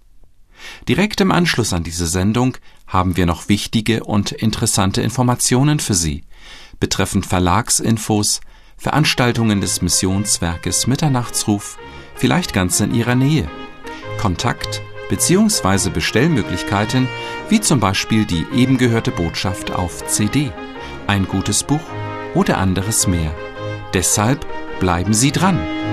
[0.89, 2.57] Direkt im Anschluss an diese Sendung
[2.89, 6.25] haben wir noch wichtige und interessante Informationen für Sie
[6.81, 8.41] betreffend Verlagsinfos,
[8.77, 11.79] Veranstaltungen des Missionswerkes Mitternachtsruf,
[12.15, 13.49] vielleicht ganz in Ihrer Nähe,
[14.21, 15.91] Kontakt bzw.
[15.91, 17.09] Bestellmöglichkeiten,
[17.49, 20.53] wie zum Beispiel die eben gehörte Botschaft auf CD,
[21.07, 21.83] ein gutes Buch
[22.35, 23.35] oder anderes mehr.
[23.93, 24.47] Deshalb
[24.81, 25.84] bleiben Sie dran!